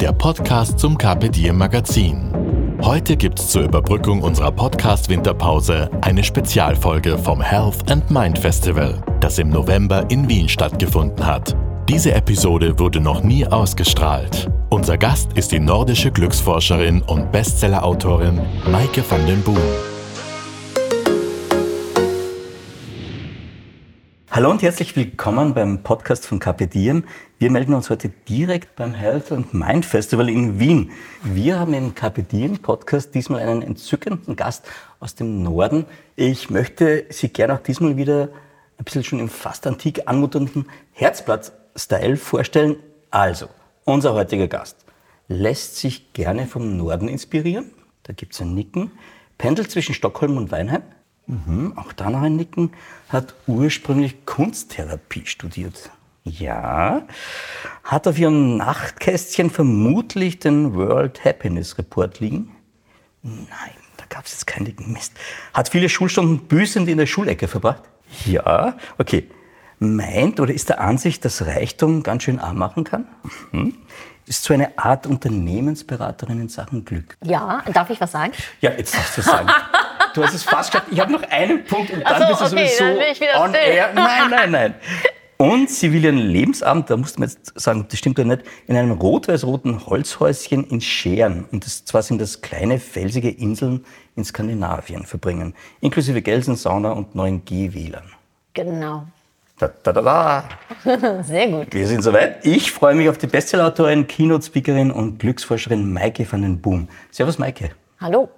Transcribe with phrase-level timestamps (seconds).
[0.00, 2.30] der Podcast zum Carpe Diem Magazin.
[2.82, 9.48] Heute gibt's zur Überbrückung unserer Podcast-Winterpause eine Spezialfolge vom Health and Mind Festival, das im
[9.48, 11.56] November in Wien stattgefunden hat.
[11.88, 14.50] Diese Episode wurde noch nie ausgestrahlt.
[14.68, 19.56] Unser Gast ist die nordische Glücksforscherin und Bestsellerautorin Maike van den Boom.
[24.36, 26.68] Hallo und herzlich willkommen beim Podcast von Carpe.
[26.74, 30.90] Wir melden uns heute direkt beim Health and Mind Festival in Wien.
[31.22, 32.22] Wir haben im Carpe
[32.60, 34.66] Podcast diesmal einen entzückenden Gast
[35.00, 35.86] aus dem Norden.
[36.16, 38.28] Ich möchte Sie gerne auch diesmal wieder
[38.76, 42.76] ein bisschen schon im fast antik anmutenden Herzblatt-Style vorstellen.
[43.10, 43.48] Also,
[43.86, 44.84] unser heutiger Gast
[45.28, 47.70] lässt sich gerne vom Norden inspirieren.
[48.02, 48.90] Da gibt es ein Nicken.
[49.38, 50.82] Pendelt zwischen Stockholm und Weinheim.
[51.26, 52.72] Mhm, auch da noch ein Nicken.
[53.08, 55.90] Hat ursprünglich Kunsttherapie studiert.
[56.24, 57.02] Ja.
[57.84, 62.54] Hat auf ihrem Nachtkästchen vermutlich den World Happiness Report liegen.
[63.22, 63.46] Nein,
[63.96, 64.74] da gab es jetzt keinen.
[64.86, 65.12] Mist.
[65.54, 67.82] Hat viele Schulstunden büßend in der Schulecke verbracht.
[68.24, 68.76] Ja.
[68.98, 69.28] Okay.
[69.78, 73.06] Meint oder ist der Ansicht, dass Reichtum ganz schön arm machen kann?
[73.52, 73.74] Mhm.
[74.24, 77.16] Ist so eine Art Unternehmensberaterin in Sachen Glück.
[77.22, 78.32] Ja, darf ich was sagen?
[78.60, 79.48] Ja, jetzt darfst du sagen.
[80.16, 80.88] Du hast es fast geschafft.
[80.90, 83.40] Ich habe noch einen Punkt und dann so, bist du okay, sowieso dann ich wieder
[83.40, 83.60] on still.
[83.62, 83.90] air.
[83.94, 84.74] Nein, nein, nein.
[85.36, 88.42] Und sie will ihren Lebensabend, da musst du mir jetzt sagen, das stimmt oder nicht,
[88.66, 91.44] in einem rot-weiß-roten Holzhäuschen in Scheren.
[91.52, 93.84] Und das, zwar sind das kleine felsige Inseln
[94.16, 95.54] in Skandinavien verbringen.
[95.82, 98.10] Inklusive Gelsen, Sauna und 9G-WLAN.
[98.54, 99.04] Genau.
[99.58, 101.22] Da, da, da, da.
[101.24, 101.74] Sehr gut.
[101.74, 102.46] Wir sind soweit.
[102.46, 106.88] Ich freue mich auf die Bestsellerautorin, Keynote-Speakerin und Glücksforscherin Maike van den Boom.
[107.10, 107.72] Servus, Maike.
[108.00, 108.30] Hallo.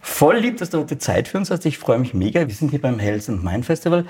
[0.00, 1.64] Voll lieb, dass du heute Zeit für uns hast.
[1.66, 2.46] Ich freue mich mega.
[2.46, 4.04] Wir sind hier beim Health and Mind Festival.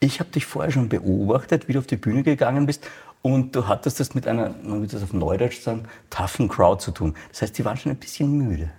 [0.00, 2.86] Ich habe dich vorher schon beobachtet, wie du auf die Bühne gegangen bist.
[3.22, 6.90] Und du hattest das mit einer, man würde das auf Neudeutsch sagen, toughen Crowd zu
[6.90, 7.14] tun.
[7.30, 8.70] Das heißt, die waren schon ein bisschen müde.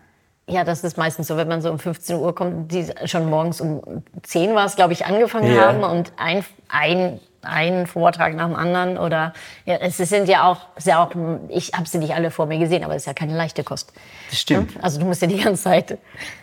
[0.48, 3.60] Ja, das ist meistens so, wenn man so um 15 Uhr kommt, die schon morgens
[3.62, 3.82] um
[4.22, 5.74] 10 war es, glaube ich, angefangen Ja.
[5.74, 9.34] haben und ein, ein, ein Vortrag nach dem anderen oder
[9.66, 11.12] ja, es sind ja auch, ja auch
[11.50, 13.94] ich habe sie nicht alle vor mir gesehen, aber es ist ja keine leichte Kost.
[14.30, 14.74] Das stimmt.
[14.82, 15.98] Also du musst ja die ganze Zeit,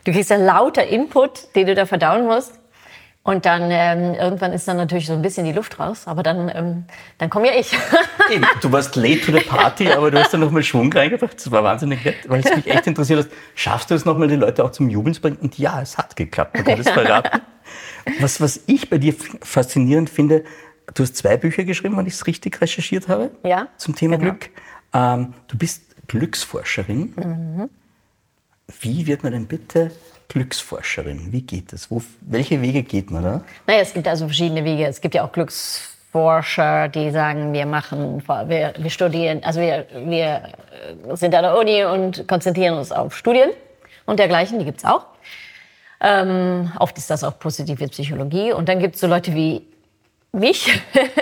[0.05, 2.59] du kriegst ja lauter Input, den du da verdauen musst.
[3.25, 6.51] Und dann ähm, irgendwann ist dann natürlich so ein bisschen die Luft raus, aber dann,
[6.53, 6.85] ähm,
[7.19, 7.73] dann komme ja ich.
[8.31, 11.37] Eben, du warst late to the party, aber du hast da nochmal Schwung reingebracht.
[11.37, 13.29] Das war wahnsinnig nett, weil es mich echt interessiert hat.
[13.55, 15.37] Schaffst du es nochmal, die Leute auch zum Jubeln zu bringen?
[15.41, 16.55] Und ja, es hat geklappt.
[16.55, 17.43] Man kann das verraten.
[18.19, 20.43] Was, was ich bei dir faszinierend finde,
[20.95, 24.33] du hast zwei Bücher geschrieben, wenn ich es richtig recherchiert habe, Ja, zum Thema genau.
[24.33, 24.51] Glück.
[24.93, 27.13] Ähm, du bist Glücksforscherin.
[27.17, 27.71] Mhm.
[28.81, 29.91] Wie wird man denn bitte
[30.29, 31.33] Glücksforscherin?
[31.33, 31.91] Wie geht das?
[31.91, 33.45] Wo, welche Wege geht man da?
[33.67, 34.87] Naja, es gibt also verschiedene Wege.
[34.87, 40.43] Es gibt ja auch Glücksforscher, die sagen, wir machen, wir, wir studieren, also wir, wir
[41.11, 43.51] äh, sind an der Uni und konzentrieren uns auf Studien
[44.07, 45.07] und dergleichen, die gibt's auch.
[46.01, 48.53] Ähm, oft ist das auch positive Psychologie.
[48.53, 49.63] Und dann gibt's so Leute wie
[50.33, 50.81] mich,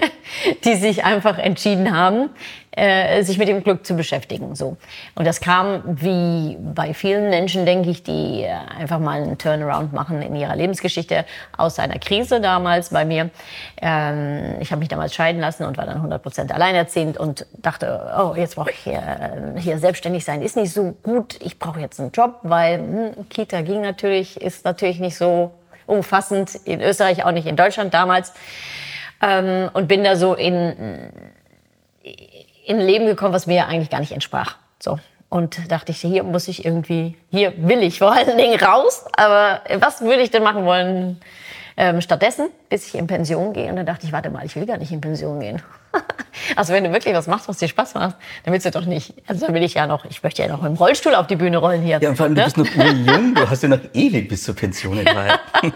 [0.64, 2.30] die sich einfach entschieden haben,
[2.70, 4.54] äh, sich mit dem Glück zu beschäftigen.
[4.54, 4.76] So.
[5.16, 9.92] Und das kam wie bei vielen Menschen, denke ich, die äh, einfach mal einen Turnaround
[9.92, 11.24] machen in ihrer Lebensgeschichte
[11.56, 13.30] aus einer Krise damals bei mir.
[13.82, 18.34] Ähm, ich habe mich damals scheiden lassen und war dann 100% alleinerziehend und dachte, oh,
[18.36, 19.02] jetzt brauche ich hier,
[19.56, 20.40] äh, hier selbstständig sein.
[20.40, 24.64] Ist nicht so gut, ich brauche jetzt einen Job, weil hm, Kita ging natürlich, ist
[24.64, 25.50] natürlich nicht so
[25.86, 28.32] umfassend, in Österreich auch nicht, in Deutschland damals
[29.20, 31.10] ähm, und bin da so in,
[32.66, 34.56] in ein Leben gekommen, was mir eigentlich gar nicht entsprach.
[34.78, 34.98] So.
[35.28, 39.62] Und dachte ich, hier muss ich irgendwie, hier will ich vor allen Dingen raus, aber
[39.78, 41.20] was würde ich denn machen wollen
[41.76, 43.68] ähm, stattdessen, bis ich in Pension gehe?
[43.70, 45.62] Und dann dachte ich, warte mal, ich will gar nicht in Pension gehen.
[46.56, 49.14] also wenn du wirklich was machst, was dir Spaß macht, dann willst du doch nicht,
[49.26, 51.58] also dann will ich ja noch, ich möchte ja noch im Rollstuhl auf die Bühne
[51.58, 51.98] rollen hier.
[52.00, 52.44] Ja, und vor allem, du Ne?
[52.44, 55.40] bist noch urjung, du hast ja noch ewig bis zur Pension in Wahrheit.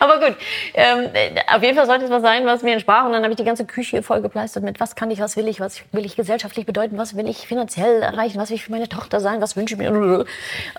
[0.00, 0.36] Aber gut,
[0.74, 1.08] ähm,
[1.54, 3.04] auf jeden Fall sollte es was sein, was mir entsprach.
[3.04, 5.60] Und dann habe ich die ganze Küche vollgepleistert mit, was kann ich, was will ich,
[5.60, 8.88] was will ich gesellschaftlich bedeuten, was will ich finanziell erreichen, was will ich für meine
[8.88, 10.24] Tochter sein, was wünsche ich mir.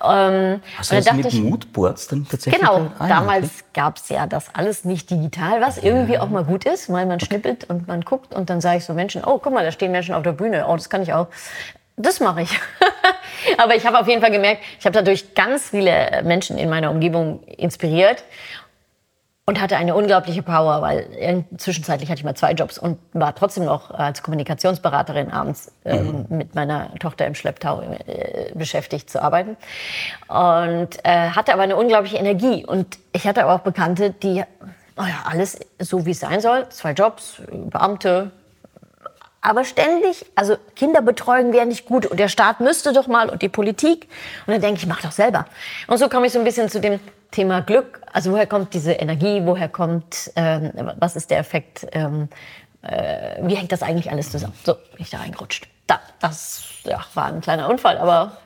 [0.03, 2.59] Ähm, Hast du dann das mit ich, Moodboards dann tatsächlich?
[2.61, 3.51] Genau, dann- ja, damals okay.
[3.73, 7.19] gab es ja das alles nicht digital, was irgendwie auch mal gut ist, weil man
[7.19, 9.91] schnippelt und man guckt und dann sage ich so Menschen, oh, guck mal, da stehen
[9.91, 11.27] Menschen auf der Bühne, oh, das kann ich auch.
[11.97, 12.59] Das mache ich.
[13.57, 16.91] Aber ich habe auf jeden Fall gemerkt, ich habe dadurch ganz viele Menschen in meiner
[16.91, 18.23] Umgebung inspiriert
[19.45, 23.65] und hatte eine unglaubliche Power, weil zwischenzeitlich hatte ich mal zwei Jobs und war trotzdem
[23.65, 26.37] noch als Kommunikationsberaterin abends ähm, mhm.
[26.37, 29.57] mit meiner Tochter im Schlepptau äh, beschäftigt zu arbeiten
[30.29, 34.43] und äh, hatte aber eine unglaubliche Energie und ich hatte aber auch Bekannte, die
[34.97, 38.31] oh ja, alles so wie es sein soll, zwei Jobs, Beamte,
[39.43, 43.49] aber ständig, also Kinderbetreuung wäre nicht gut und der Staat müsste doch mal und die
[43.49, 44.07] Politik.
[44.47, 45.45] Und dann denke ich, mach doch selber.
[45.87, 46.99] Und so komme ich so ein bisschen zu dem
[47.29, 48.01] Thema Glück.
[48.13, 49.41] Also woher kommt diese Energie?
[49.43, 51.85] Woher kommt, ähm, was ist der Effekt?
[51.91, 52.29] Ähm,
[52.83, 54.53] äh, wie hängt das eigentlich alles zusammen?
[54.63, 55.67] So bin ich da reingerutscht.
[55.87, 58.37] Da, das ja, war ein kleiner Unfall, aber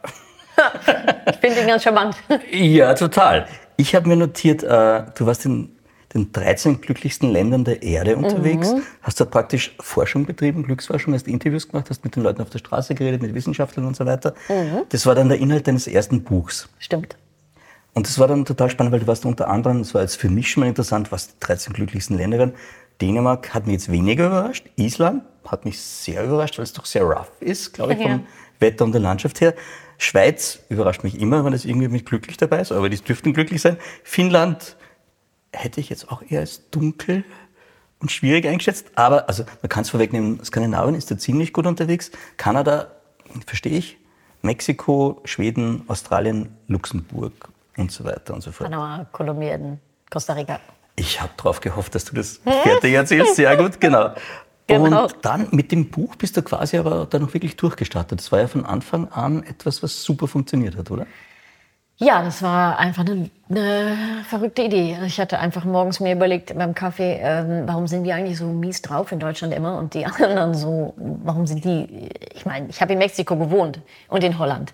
[1.29, 2.15] ich finde ihn ganz charmant.
[2.51, 3.47] Ja, total.
[3.75, 5.76] Ich habe mir notiert, äh, du warst in
[6.13, 8.71] den 13 glücklichsten Ländern der Erde unterwegs.
[8.71, 8.81] Mhm.
[9.01, 12.59] Hast dort praktisch Forschung betrieben, Glücksforschung, hast Interviews gemacht, hast mit den Leuten auf der
[12.59, 14.33] Straße geredet, mit Wissenschaftlern und so weiter.
[14.47, 14.83] Mhm.
[14.89, 16.69] Das war dann der Inhalt deines ersten Buchs.
[16.79, 17.17] Stimmt.
[17.93, 20.29] Und das war dann total spannend, weil du warst unter anderem, das war jetzt für
[20.29, 22.53] mich schon mal interessant, was die 13 glücklichsten Länder waren.
[23.01, 24.67] Dänemark hat mich jetzt weniger überrascht.
[24.75, 28.19] Island hat mich sehr überrascht, weil es doch sehr rough ist, glaube ich, vom ja.
[28.59, 29.55] Wetter und der Landschaft her.
[29.97, 33.61] Schweiz überrascht mich immer, wenn es irgendwie mit glücklich dabei ist, aber die dürften glücklich
[33.61, 33.77] sein.
[34.03, 34.75] Finnland
[35.53, 37.23] hätte ich jetzt auch eher als dunkel
[37.99, 38.87] und schwierig eingeschätzt.
[38.95, 42.11] Aber also man kann es vorwegnehmen, Skandinavien ist da ziemlich gut unterwegs.
[42.37, 42.91] Kanada,
[43.45, 43.97] verstehe ich.
[44.41, 48.69] Mexiko, Schweden, Australien, Luxemburg und so weiter und so fort.
[48.69, 49.79] Panama, Kolumbien,
[50.09, 50.59] Costa Rica.
[50.95, 53.35] Ich habe darauf gehofft, dass du das fertig erzählst.
[53.35, 54.11] Sehr gut, genau.
[54.69, 55.03] Genau.
[55.03, 58.19] Und dann mit dem Buch bist du quasi aber dann noch wirklich durchgestartet.
[58.19, 61.07] Das war ja von Anfang an etwas, was super funktioniert hat, oder?
[61.99, 63.97] Ja, das war einfach eine, eine,
[64.29, 64.97] verrückte Idee.
[65.07, 68.83] Ich hatte einfach morgens mir überlegt beim Kaffee, ähm, warum sind wir eigentlich so mies
[68.83, 72.93] drauf in Deutschland immer und die anderen so, warum sind die, ich meine, ich habe
[72.93, 73.79] in Mexiko gewohnt
[74.09, 74.73] und in Holland.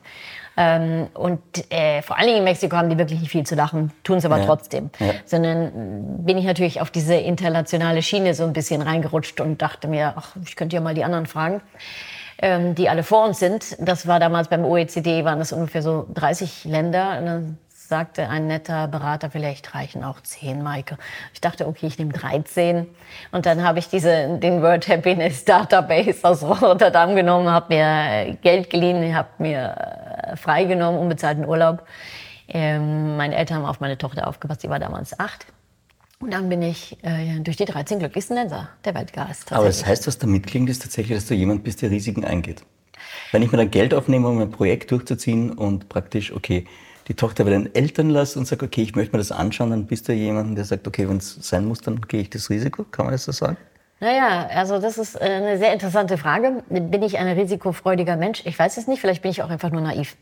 [0.58, 1.42] Ähm, und
[1.72, 4.26] äh, vor allen Dingen in Mexiko haben die wirklich nicht viel zu lachen, tun es
[4.26, 4.46] aber ja.
[4.46, 4.90] trotzdem.
[5.00, 5.14] Ja.
[5.26, 10.14] Sondern bin ich natürlich auf diese internationale Schiene so ein bisschen reingerutscht und dachte mir,
[10.18, 11.62] ach, ich könnte ja mal die anderen fragen
[12.44, 13.78] ähm, die alle vor uns sind.
[13.80, 17.18] Das war damals beim OECD, waren das ungefähr so 30 Länder.
[17.18, 20.98] Und dann sagte ein netter Berater, vielleicht reichen auch 10, Maike.
[21.34, 22.86] Ich dachte, okay, ich nehme 13.
[23.32, 28.70] Und dann habe ich diese, den World Happiness Database aus Rotterdam genommen, habe mir Geld
[28.70, 31.88] geliehen, habe mir äh, freigenommen, unbezahlten Urlaub.
[32.50, 35.46] Ähm, meine Eltern haben auf meine Tochter aufgepasst, die war damals acht.
[36.24, 39.52] Und dann bin ich äh, durch die 13 glücklichsten Länder der Welt gereist.
[39.52, 42.64] Aber das heißt, was damit klingt, ist tatsächlich, dass du jemand bist, der Risiken eingeht.
[43.34, 46.66] Wenn ich mir dann Geld aufnehme, um ein Projekt durchzuziehen und praktisch, okay,
[47.10, 49.86] die Tochter bei den Eltern lasse und sagt, okay, ich möchte mir das anschauen, dann
[49.86, 52.86] bist du jemand, der sagt, okay, wenn es sein muss, dann gehe ich das Risiko.
[52.86, 53.58] Kann man das so sagen?
[54.04, 56.62] Naja, also das ist äh, eine sehr interessante Frage.
[56.68, 58.42] Bin ich ein risikofreudiger Mensch?
[58.44, 60.18] Ich weiß es nicht, vielleicht bin ich auch einfach nur naiv.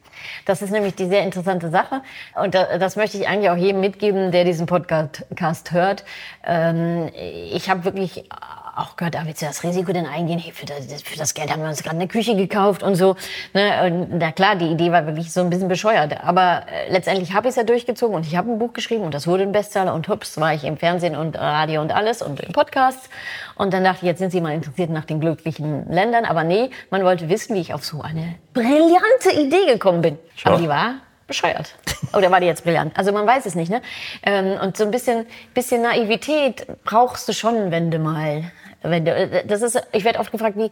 [0.45, 2.03] Das ist nämlich die sehr interessante Sache.
[2.35, 6.05] Und das möchte ich eigentlich auch jedem mitgeben, der diesen Podcast hört.
[6.45, 8.29] Ähm, ich habe wirklich
[8.75, 10.39] auch gehört, ah, willst du das Risiko denn eingehen?
[10.39, 13.15] Hey, für, das, für das Geld haben wir uns gerade eine Küche gekauft und so.
[13.53, 13.85] Ne?
[13.85, 16.23] Und na klar, die Idee war wirklich so ein bisschen bescheuert.
[16.23, 19.13] Aber äh, letztendlich habe ich es ja durchgezogen und ich habe ein Buch geschrieben und
[19.13, 22.39] das wurde ein Bestseller und hups, war ich im Fernsehen und Radio und alles und
[22.39, 23.09] im Podcast.
[23.56, 26.25] Und dann dachte ich, jetzt sind Sie mal interessiert nach den glücklichen Ländern.
[26.25, 30.17] Aber nee, man wollte wissen, wie ich auf so eine brillante Idee gekommen bin.
[30.35, 30.51] Schau.
[30.51, 30.95] Aber die war
[31.31, 31.75] bescheuert.
[32.13, 32.98] Oder war die jetzt brillant?
[32.98, 33.81] Also man weiß es nicht, ne?
[34.24, 39.43] Ähm, und so ein bisschen, bisschen Naivität brauchst du schon, wenn du mal wenn du,
[39.47, 40.69] das ist, ich werde oft gefragt, wie,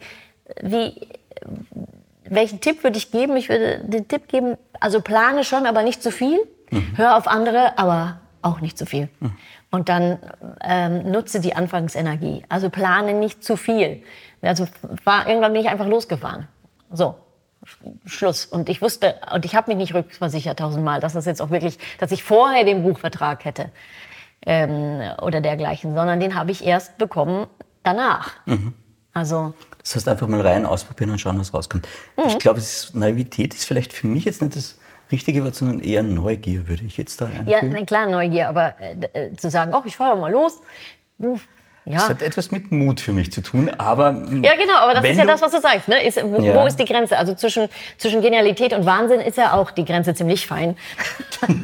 [0.62, 1.08] wie,
[2.24, 3.36] welchen Tipp würde ich geben?
[3.36, 6.38] Ich würde den Tipp geben, also plane schon, aber nicht zu viel.
[6.70, 6.96] Mhm.
[6.96, 9.08] Hör auf andere, aber auch nicht zu viel.
[9.20, 9.36] Mhm.
[9.70, 10.18] Und dann
[10.62, 12.44] ähm, nutze die Anfangsenergie.
[12.48, 14.02] Also plane nicht zu viel.
[14.42, 14.66] Also
[15.04, 16.48] war, irgendwann bin ich einfach losgefahren.
[16.90, 17.14] So,
[18.06, 18.46] Schluss.
[18.46, 21.78] Und ich wusste, und ich habe mich nicht rückversichert tausendmal, dass das jetzt auch wirklich,
[21.98, 23.70] dass ich vorher den Buchvertrag hätte
[24.46, 27.46] ähm, oder dergleichen, sondern den habe ich erst bekommen,
[27.82, 28.32] danach.
[28.46, 28.74] Mhm.
[29.12, 31.88] Also das heißt, einfach mal rein ausprobieren und schauen, was rauskommt.
[32.16, 32.24] Mhm.
[32.28, 34.78] Ich glaube, Naivität ist vielleicht für mich jetzt nicht das
[35.10, 37.50] richtige Wort, sondern eher Neugier, würde ich jetzt da einfügen.
[37.50, 40.60] Ja, na klar, Neugier, aber äh, äh zu sagen, oh, ich fahre mal los.
[41.18, 41.94] Ja.
[41.94, 44.12] Das hat etwas mit Mut für mich zu tun, aber.
[44.42, 45.88] Ja, genau, aber das ist ja das, was du sagst.
[45.88, 46.04] Ne?
[46.04, 46.54] Ist, wo, ja.
[46.54, 47.16] wo, ist die Grenze?
[47.16, 50.76] Also zwischen, zwischen Genialität und Wahnsinn ist ja auch die Grenze ziemlich fein.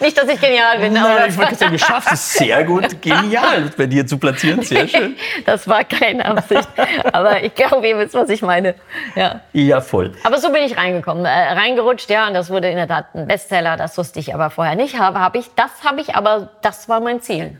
[0.00, 0.92] Nicht, dass ich genial bin.
[0.92, 4.62] Nein, aber ich wollte sagen, du schaffst es sehr gut, genial bei dir zu platzieren.
[4.62, 5.16] Sehr schön.
[5.46, 6.68] das war keine Absicht.
[7.12, 8.74] Aber ich glaube, ihr wisst, was ich meine.
[9.14, 10.12] Ja, ja voll.
[10.24, 12.28] Aber so bin ich reingekommen, äh, reingerutscht, ja.
[12.28, 13.76] Und das wurde in der Tat ein Bestseller.
[13.76, 14.98] Das wusste ich aber vorher nicht.
[14.98, 17.58] Habe, habe ich, das habe ich, aber das war mein Ziel.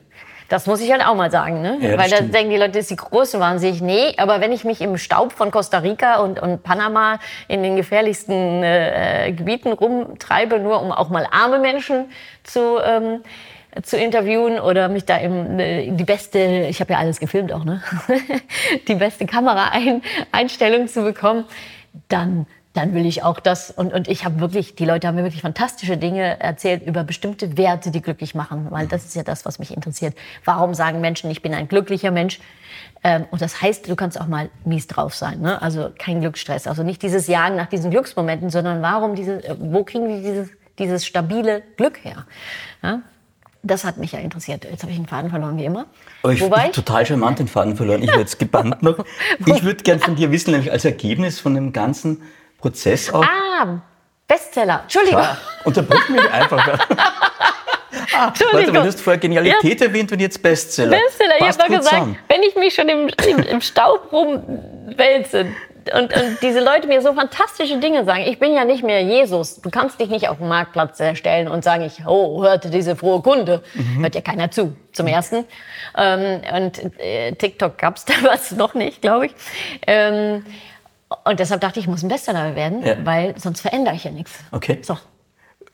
[0.51, 1.79] Das muss ich halt auch mal sagen, ne?
[1.81, 3.81] Ja, Weil da denken die Leute, das ist die Größenwahnsinnig.
[3.83, 7.77] Nee, aber wenn ich mich im Staub von Costa Rica und, und Panama in den
[7.77, 12.07] gefährlichsten äh, Gebieten rumtreibe, nur um auch mal arme Menschen
[12.43, 13.23] zu, ähm,
[13.85, 17.65] zu interviewen oder mich da im, äh, die beste, ich habe ja alles gefilmt auch,
[17.65, 17.81] ne?
[18.89, 21.45] die beste Kameraeinstellung zu bekommen,
[22.09, 23.71] dann dann will ich auch das.
[23.71, 27.57] Und, und ich habe wirklich, die Leute haben mir wirklich fantastische Dinge erzählt über bestimmte
[27.57, 30.17] Werte, die glücklich machen, weil das ist ja das, was mich interessiert.
[30.45, 32.39] Warum sagen Menschen, ich bin ein glücklicher Mensch?
[33.03, 35.41] Ähm, und das heißt, du kannst auch mal mies drauf sein.
[35.41, 35.61] Ne?
[35.61, 36.67] Also kein Glücksstress.
[36.67, 40.51] Also nicht dieses Jagen nach diesen Glücksmomenten, sondern warum diese, äh, wo kriegen die dieses,
[40.79, 42.27] dieses stabile Glück her?
[42.83, 43.03] Ja?
[43.63, 44.65] Das hat mich ja interessiert.
[44.65, 45.87] Jetzt habe ich den Faden verloren, wie immer.
[46.23, 48.03] Aber ich Wobei, total charmant den Faden verloren.
[48.03, 49.05] Ich wäre jetzt gebannt noch.
[49.47, 52.23] Ich würde gern von dir wissen, nämlich als Ergebnis von dem ganzen
[52.61, 53.25] Prozess auch.
[53.25, 53.81] ah,
[54.27, 54.81] Bestseller.
[54.83, 55.23] Entschuldigung.
[55.65, 56.69] Unterbrich mich einfach.
[56.89, 57.07] ah,
[58.13, 58.75] warte, Entschuldigung.
[58.75, 60.97] du hast vorher Genialität erwähnt und jetzt Bestseller.
[60.97, 61.35] Bestseller.
[61.39, 62.19] Ich Passt habe doch gut gesagt, zusammen.
[62.29, 65.47] wenn ich mich schon im, im, im Staub rumwälze
[65.95, 69.61] und, und diese Leute mir so fantastische Dinge sagen, ich bin ja nicht mehr Jesus.
[69.61, 73.23] Du kannst dich nicht auf den Marktplatz stellen und sagen, ich oh, hörte diese frohe
[73.23, 73.63] Kunde.
[73.75, 74.03] Mhm.
[74.03, 75.45] Hört ja keiner zu, zum Ersten.
[75.97, 79.33] Ähm, und äh, TikTok gab es damals noch nicht, glaube ich.
[79.87, 80.45] Ähm,
[81.25, 82.95] und deshalb dachte ich, ich muss ein Bestseller werden, Ja.
[83.05, 84.33] weil sonst verändere ich ja nichts.
[84.53, 84.79] Okay.
[84.83, 84.97] So.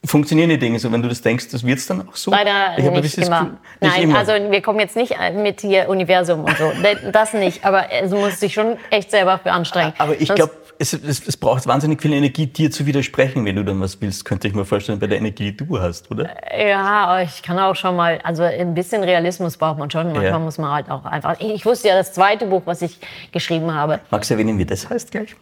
[0.05, 2.29] Funktionieren die Dinge so, wenn du das denkst, das wird es dann auch so?
[2.29, 3.39] Leider Ich nicht bisschen das immer.
[3.39, 4.19] Gefühl- nicht Nein, immer.
[4.19, 6.71] also wir kommen jetzt nicht mit hier Universum und so.
[7.11, 7.65] Das nicht.
[7.65, 9.93] Aber es muss sich schon echt selber für anstrengen.
[9.97, 13.63] Aber ich glaube, es, es, es braucht wahnsinnig viel Energie, dir zu widersprechen, wenn du
[13.65, 16.29] dann was willst, könnte ich mir vorstellen, bei der Energie, die du hast, oder?
[16.57, 20.07] Ja, ich kann auch schon mal, also ein bisschen Realismus braucht man schon.
[20.07, 20.39] Manchmal Ja.
[20.39, 21.39] muss man halt auch einfach.
[21.39, 22.99] Ich wusste ja, das zweite Buch, was ich
[23.31, 25.35] geschrieben habe, Magst du erwähnen, wie das heißt gleich?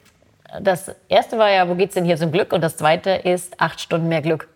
[0.62, 2.54] das erste war ja, wo geht's denn hier zum Glück?
[2.54, 4.48] Und das zweite ist acht Stunden mehr Glück.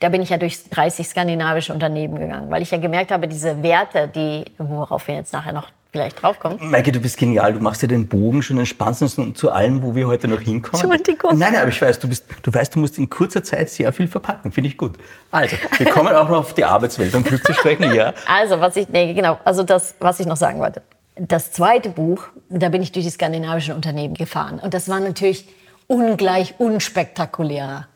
[0.00, 3.62] Da bin ich ja durch 30 skandinavische Unternehmen gegangen, weil ich ja gemerkt habe, diese
[3.62, 6.58] Werte, die, worauf wir jetzt nachher noch vielleicht draufkommen.
[6.70, 7.52] Maike, du bist genial.
[7.52, 10.90] Du machst ja den Bogen schon spannendsten zu allem, wo wir heute noch hinkommen.
[10.90, 11.38] Entschuldigung.
[11.38, 13.92] Nein, nein, aber ich weiß, du, bist, du weißt, du musst in kurzer Zeit sehr
[13.92, 14.52] viel verpacken.
[14.52, 14.96] Finde ich gut.
[15.30, 18.14] Also, wir kommen auch noch auf die Arbeitswelt und Glück zu sprechen, ja.
[18.26, 20.82] Also, was ich, nee, genau, also das, was ich noch sagen wollte.
[21.16, 24.58] Das zweite Buch, da bin ich durch die skandinavischen Unternehmen gefahren.
[24.58, 25.46] Und das war natürlich
[25.86, 27.86] ungleich unspektakulärer.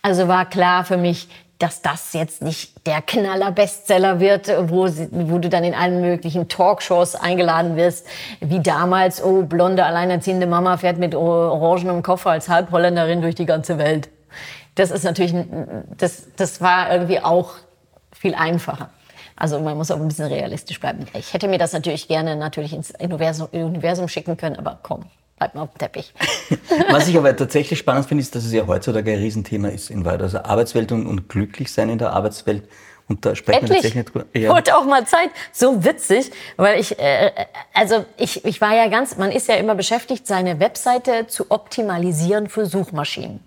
[0.00, 1.28] Also war klar für mich,
[1.62, 7.14] dass das jetzt nicht der Knaller-Bestseller wird, wo, wo du dann in allen möglichen Talkshows
[7.14, 8.06] eingeladen wirst,
[8.40, 13.78] wie damals, oh, blonde, alleinerziehende Mama fährt mit orangenem Koffer als Halbholländerin durch die ganze
[13.78, 14.08] Welt.
[14.74, 15.34] Das ist natürlich,
[15.96, 17.52] das, das war irgendwie auch
[18.12, 18.90] viel einfacher.
[19.36, 21.06] Also man muss auch ein bisschen realistisch bleiben.
[21.14, 25.04] Ich hätte mir das natürlich gerne natürlich ins Universum, Universum schicken können, aber komm,
[25.42, 26.12] bleib mal auf dem Teppich.
[26.90, 30.04] Was ich aber tatsächlich spannend finde, ist, dass es ja heutzutage ein Riesenthema ist in
[30.04, 30.22] weit.
[30.22, 32.62] Also Arbeitswelt und, und glücklich sein in der Arbeitswelt.
[33.08, 33.78] Und da sprechen wir Endlich.
[33.78, 34.54] tatsächlich nicht drüber.
[34.54, 35.30] Wurde auch mal Zeit.
[35.50, 37.32] So witzig, weil ich, äh,
[37.74, 42.48] also ich, ich war ja ganz, man ist ja immer beschäftigt, seine Webseite zu optimalisieren
[42.48, 43.40] für Suchmaschinen.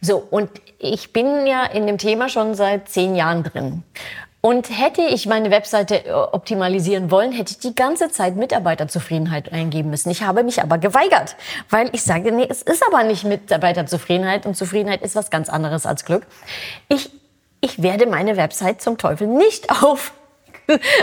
[0.00, 3.82] So, und ich bin ja in dem Thema schon seit zehn Jahren drin.
[4.44, 9.88] Und hätte ich meine Webseite äh, optimalisieren wollen, hätte ich die ganze Zeit Mitarbeiterzufriedenheit eingeben
[9.88, 10.10] müssen.
[10.10, 11.36] Ich habe mich aber geweigert,
[11.70, 15.86] weil ich sage, nee, es ist aber nicht Mitarbeiterzufriedenheit und Zufriedenheit ist was ganz anderes
[15.86, 16.26] als Glück.
[16.90, 17.08] Ich,
[17.62, 20.12] ich werde meine Website zum Teufel nicht auf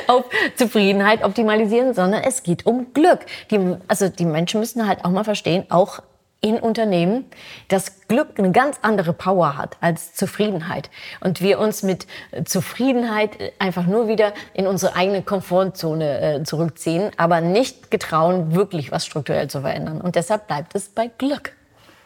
[0.06, 3.22] auf Zufriedenheit optimalisieren, sondern es geht um Glück.
[3.50, 6.02] Die, also die Menschen müssen halt auch mal verstehen, auch
[6.42, 7.26] in Unternehmen,
[7.68, 10.90] dass Glück eine ganz andere Power hat als Zufriedenheit.
[11.20, 12.08] Und wir uns mit
[12.46, 19.06] Zufriedenheit einfach nur wieder in unsere eigene Komfortzone äh, zurückziehen, aber nicht getrauen, wirklich was
[19.06, 20.02] strukturell zu verändern.
[20.02, 21.54] Und deshalb bleibt es bei Glück.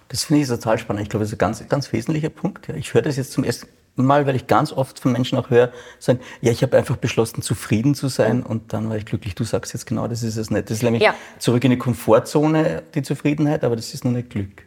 [0.10, 1.04] Das finde ich total spannend.
[1.04, 2.70] Ich glaube, das ist ein ganz, ganz wesentlicher Punkt.
[2.70, 5.72] Ich höre das jetzt zum ersten Mal, weil ich ganz oft von Menschen auch höre,
[6.00, 9.36] sagen, ja, ich habe einfach beschlossen, zufrieden zu sein und dann war ich glücklich.
[9.36, 10.70] Du sagst jetzt genau, das ist es nicht.
[10.70, 11.14] Das ist nämlich Ja.
[11.40, 14.64] zurück in die Komfortzone, die Zufriedenheit, aber das ist noch nicht Glück.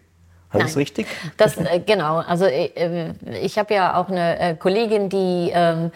[0.51, 1.07] Habe ich richtig?
[1.37, 5.91] Das, äh, genau, also äh, ich habe ja auch eine äh, Kollegin, die, ähm,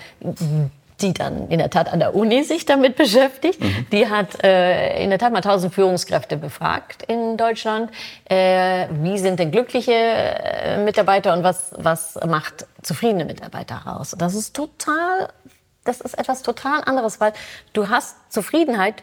[1.02, 3.58] die dann in der Tat an der Uni sich damit beschäftigt.
[3.92, 7.90] Die hat äh, in der Tat mal 1000 Führungskräfte befragt in Deutschland.
[8.24, 14.14] Äh, wie sind denn glückliche äh, Mitarbeiter und was, was macht zufriedene Mitarbeiter aus?
[14.16, 15.28] Das ist total,
[15.84, 17.32] das ist etwas total anderes, weil
[17.72, 19.02] du hast Zufriedenheit,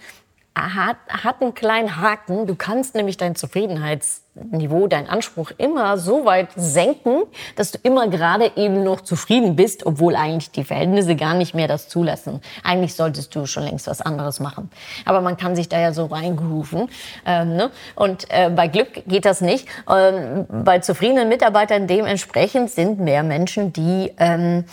[0.55, 2.47] hat, hat einen kleinen Haken.
[2.47, 7.23] Du kannst nämlich dein Zufriedenheitsniveau, deinen Anspruch immer so weit senken,
[7.55, 11.67] dass du immer gerade eben noch zufrieden bist, obwohl eigentlich die Verhältnisse gar nicht mehr
[11.67, 12.41] das zulassen.
[12.63, 14.69] Eigentlich solltest du schon längst was anderes machen.
[15.05, 16.89] Aber man kann sich da ja so reingerufen.
[17.25, 17.71] Ähm, ne?
[17.95, 19.67] Und äh, bei Glück geht das nicht.
[19.89, 24.65] Ähm, bei zufriedenen Mitarbeitern dementsprechend sind mehr Menschen, die, ähm,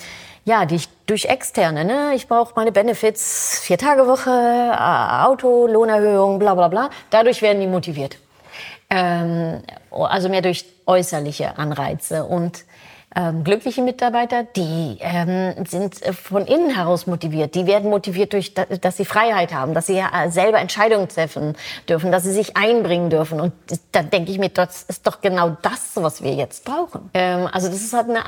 [0.44, 1.84] ja, die, durch Externe.
[1.84, 2.12] Ne?
[2.14, 6.90] Ich brauche meine Benefits, vier Tage Woche, äh, Auto, Lohnerhöhung, bla bla bla.
[7.10, 8.18] Dadurch werden die motiviert.
[8.90, 12.24] Ähm, also mehr durch äußerliche Anreize.
[12.24, 12.64] Und
[13.14, 17.54] ähm, glückliche Mitarbeiter, die ähm, sind von innen heraus motiviert.
[17.54, 21.56] Die werden motiviert durch, dass sie Freiheit haben, dass sie äh, selber Entscheidungen treffen
[21.88, 23.40] dürfen, dass sie sich einbringen dürfen.
[23.40, 23.54] Und
[23.92, 27.10] da denke ich mir, das ist doch genau das, was wir jetzt brauchen.
[27.14, 28.22] Ähm, also das ist halt eine,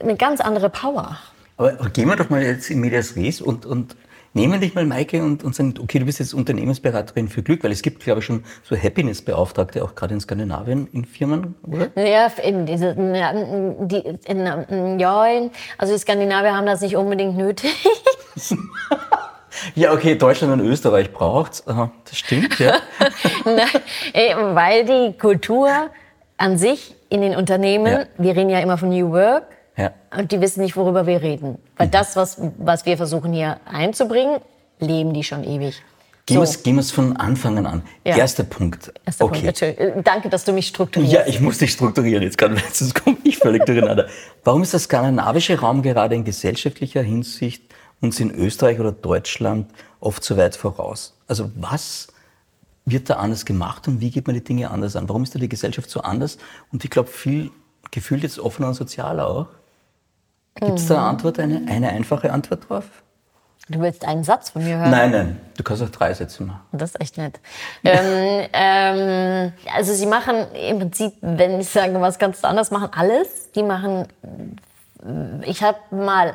[0.00, 1.18] eine ganz andere Power.
[1.60, 3.94] Aber gehen wir doch mal jetzt in Medias Res und, und
[4.32, 7.70] nehmen dich mal, Maike, und, und sagen, okay, du bist jetzt Unternehmensberaterin für Glück, weil
[7.70, 11.90] es gibt, glaube ich, schon so Happiness-Beauftragte, auch gerade in Skandinavien, in Firmen, oder?
[12.02, 15.26] Ja, in diese, die, in, ja,
[15.76, 17.74] also die Skandinavier haben das nicht unbedingt nötig.
[19.74, 21.62] Ja, okay, Deutschland und Österreich braucht's.
[21.64, 22.76] Das stimmt, ja.
[23.44, 25.90] Nein, weil die Kultur
[26.38, 28.04] an sich in den Unternehmen, ja.
[28.16, 29.44] wir reden ja immer von New Work,
[29.80, 29.92] ja.
[30.16, 31.58] Und die wissen nicht, worüber wir reden.
[31.76, 31.92] Weil mhm.
[31.92, 34.40] das, was, was wir versuchen hier einzubringen,
[34.78, 35.82] leben die schon ewig.
[36.26, 36.64] Gehen so.
[36.64, 37.82] wir es von Anfang an.
[38.04, 38.16] Ja.
[38.16, 38.92] Erster Punkt.
[39.04, 39.40] Erster okay.
[39.42, 41.12] Punkt, äh, Danke, dass du mich strukturierst.
[41.12, 44.06] Ja, ich muss dich strukturieren jetzt gerade, sonst komme ich völlig durcheinander.
[44.44, 47.64] Warum ist der skandinavische Raum gerade in gesellschaftlicher Hinsicht
[48.00, 51.14] uns in Österreich oder Deutschland oft so weit voraus?
[51.26, 52.08] Also was
[52.84, 55.08] wird da anders gemacht und wie geht man die Dinge anders an?
[55.08, 56.38] Warum ist da die Gesellschaft so anders?
[56.72, 57.50] Und ich glaube, viel
[57.90, 59.46] gefühlt jetzt offener und sozialer auch.
[60.54, 62.84] Gibt es da eine Antwort, eine, eine einfache Antwort drauf?
[63.70, 64.90] Du willst einen Satz von mir hören?
[64.90, 66.60] Nein, nein, du kannst auch drei Sätze machen.
[66.72, 67.38] Das ist echt nett.
[67.84, 70.34] ähm, ähm, also sie machen
[70.68, 73.52] im Prinzip, wenn ich sage, was kannst du anders machen, alles.
[73.52, 74.08] Die machen,
[75.44, 76.34] ich habe mal,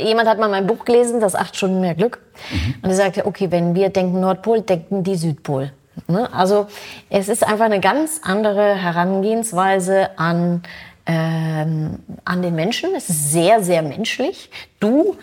[0.00, 2.20] jemand hat mal mein Buch gelesen, das acht Stunden mehr Glück.
[2.52, 2.74] Mhm.
[2.82, 5.72] Und er sagte, okay, wenn wir denken Nordpol, denken die Südpol.
[6.06, 6.32] Ne?
[6.32, 6.68] Also
[7.08, 10.62] es ist einfach eine ganz andere Herangehensweise an
[11.10, 12.94] ähm, an den Menschen.
[12.94, 14.48] Es ist sehr, sehr menschlich.
[14.78, 15.16] Du,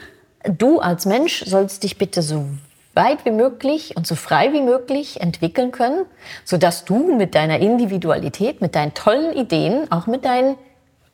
[0.44, 2.46] du als Mensch sollst dich bitte so
[2.94, 6.06] weit wie möglich und so frei wie möglich entwickeln können,
[6.44, 10.58] sodass du mit deiner Individualität, mit deinen tollen Ideen, auch mit deinen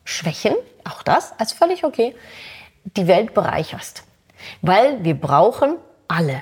[0.05, 2.15] Schwächen, auch das als völlig okay,
[2.97, 4.03] die Welt bereicherst.
[4.61, 5.75] Weil wir brauchen
[6.07, 6.41] alle.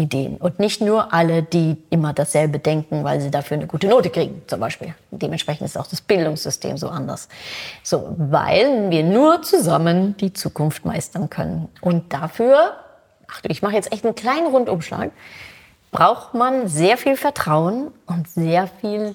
[0.00, 4.10] Ideen und nicht nur alle, die immer dasselbe denken, weil sie dafür eine gute Note
[4.10, 4.94] kriegen, zum Beispiel.
[5.10, 7.28] Dementsprechend ist auch das Bildungssystem so anders.
[7.82, 11.68] So, weil wir nur zusammen die Zukunft meistern können.
[11.80, 12.76] Und dafür,
[13.30, 15.10] ach ich mache jetzt echt einen kleinen Rundumschlag,
[15.92, 19.14] braucht man sehr viel Vertrauen und sehr viel,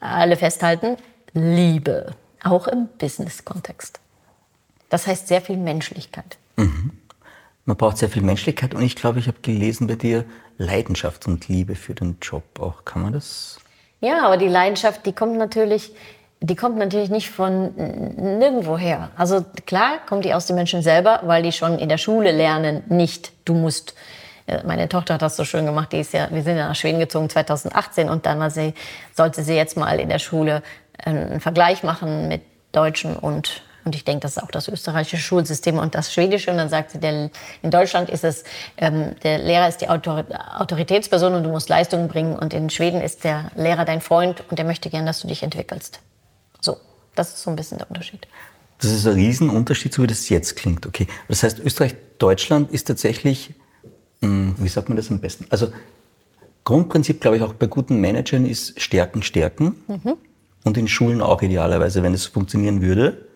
[0.00, 0.96] alle festhalten,
[1.34, 4.00] Liebe, auch im Business-Kontext.
[4.88, 6.36] Das heißt sehr viel Menschlichkeit.
[6.56, 6.99] Mhm.
[7.70, 10.24] Man braucht sehr viel Menschlichkeit und ich glaube, ich habe gelesen bei dir
[10.58, 12.84] Leidenschaft und Liebe für den Job auch.
[12.84, 13.60] Kann man das?
[14.00, 15.94] Ja, aber die Leidenschaft, die kommt natürlich,
[16.40, 19.10] die kommt natürlich nicht von nirgendwo her.
[19.16, 22.82] Also klar kommt die aus den Menschen selber, weil die schon in der Schule lernen,
[22.88, 23.94] nicht du musst.
[24.48, 25.92] Äh, meine Tochter hat das so schön gemacht.
[25.92, 28.74] Die ist ja, wir sind ja nach Schweden gezogen 2018 und dann sie,
[29.14, 30.64] sollte sie jetzt mal in der Schule
[30.98, 35.78] einen Vergleich machen mit Deutschen und und ich denke, das ist auch das österreichische Schulsystem
[35.78, 36.50] und das schwedische.
[36.50, 37.30] Und dann sagt sie, der,
[37.62, 38.44] in Deutschland ist es,
[38.76, 40.24] ähm, der Lehrer ist die Autor
[40.58, 42.38] Autoritätsperson und du musst Leistungen bringen.
[42.38, 45.42] Und in Schweden ist der Lehrer dein Freund und der möchte gern, dass du dich
[45.42, 46.00] entwickelst.
[46.60, 46.76] So,
[47.14, 48.26] das ist so ein bisschen der Unterschied.
[48.80, 50.86] Das ist ein Riesenunterschied, so wie das jetzt klingt.
[50.86, 53.54] Okay, das heißt, Österreich-Deutschland ist tatsächlich,
[54.22, 55.46] hm, wie sagt man das am besten?
[55.50, 55.72] Also
[56.64, 59.82] Grundprinzip, glaube ich, auch bei guten Managern ist Stärken, Stärken.
[59.86, 60.16] Mhm.
[60.64, 63.29] Und in Schulen auch idealerweise, wenn es funktionieren würde.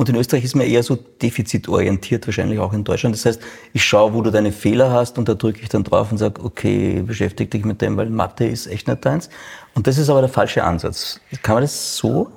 [0.00, 3.14] Und in Österreich ist man eher so defizitorientiert, wahrscheinlich auch in Deutschland.
[3.14, 3.38] Das heißt,
[3.74, 6.42] ich schaue, wo du deine Fehler hast und da drücke ich dann drauf und sage,
[6.42, 9.28] okay, beschäftige dich mit dem, weil Mathe ist echt nicht deins.
[9.74, 11.20] Und das ist aber der falsche Ansatz.
[11.42, 12.30] Kann man das so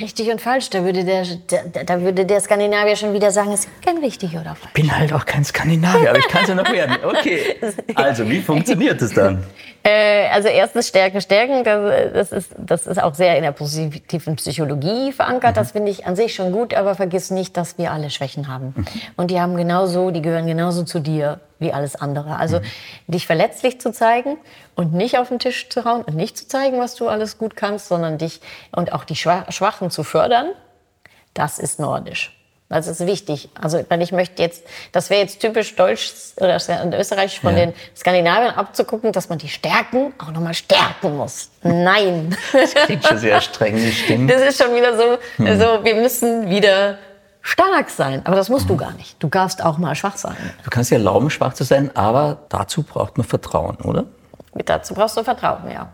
[0.00, 0.70] Richtig und falsch.
[0.70, 4.32] Da würde der, der, da würde der Skandinavier schon wieder sagen, es ist kein richtig
[4.32, 4.72] oder falsch.
[4.74, 6.96] Ich bin halt auch kein Skandinavier, aber ich kann es ja noch werden.
[7.04, 7.56] Okay.
[7.94, 9.44] Also, wie funktioniert das dann?
[9.82, 11.64] Äh, also erstens Stärken, Stärken.
[11.64, 15.52] Das, ist, das ist auch sehr in der positiven Psychologie verankert.
[15.52, 15.60] Mhm.
[15.60, 18.74] Das finde ich an sich schon gut, aber vergiss nicht, dass wir alle Schwächen haben.
[18.76, 18.86] Mhm.
[19.16, 22.36] Und die haben genauso, die gehören genauso zu dir wie alles andere.
[22.36, 22.64] Also mhm.
[23.06, 24.36] dich verletzlich zu zeigen
[24.74, 27.56] und nicht auf den Tisch zu hauen und nicht zu zeigen, was du alles gut
[27.56, 28.40] kannst, sondern dich
[28.72, 30.50] und auch die Schwachen zu fördern,
[31.34, 32.34] das ist nordisch.
[32.68, 33.48] Das ist wichtig.
[33.58, 37.66] Also, wenn ich möchte jetzt, das wäre jetzt typisch deutsch oder österreichisch von ja.
[37.66, 41.50] den Skandinaviern abzugucken, dass man die Stärken auch nochmal stärken muss.
[41.62, 42.36] Nein.
[42.52, 44.30] Das klingt schon sehr streng, das stimmt.
[44.30, 45.46] Das ist schon wieder so, hm.
[45.46, 46.98] also wir müssen wieder
[47.40, 48.22] stark sein.
[48.24, 48.68] Aber das musst mhm.
[48.68, 49.22] du gar nicht.
[49.22, 50.36] Du darfst auch mal schwach sein.
[50.64, 54.04] Du kannst dir erlauben, schwach zu sein, aber dazu braucht man Vertrauen, oder?
[54.54, 55.88] Dazu brauchst du Vertrauen, ja.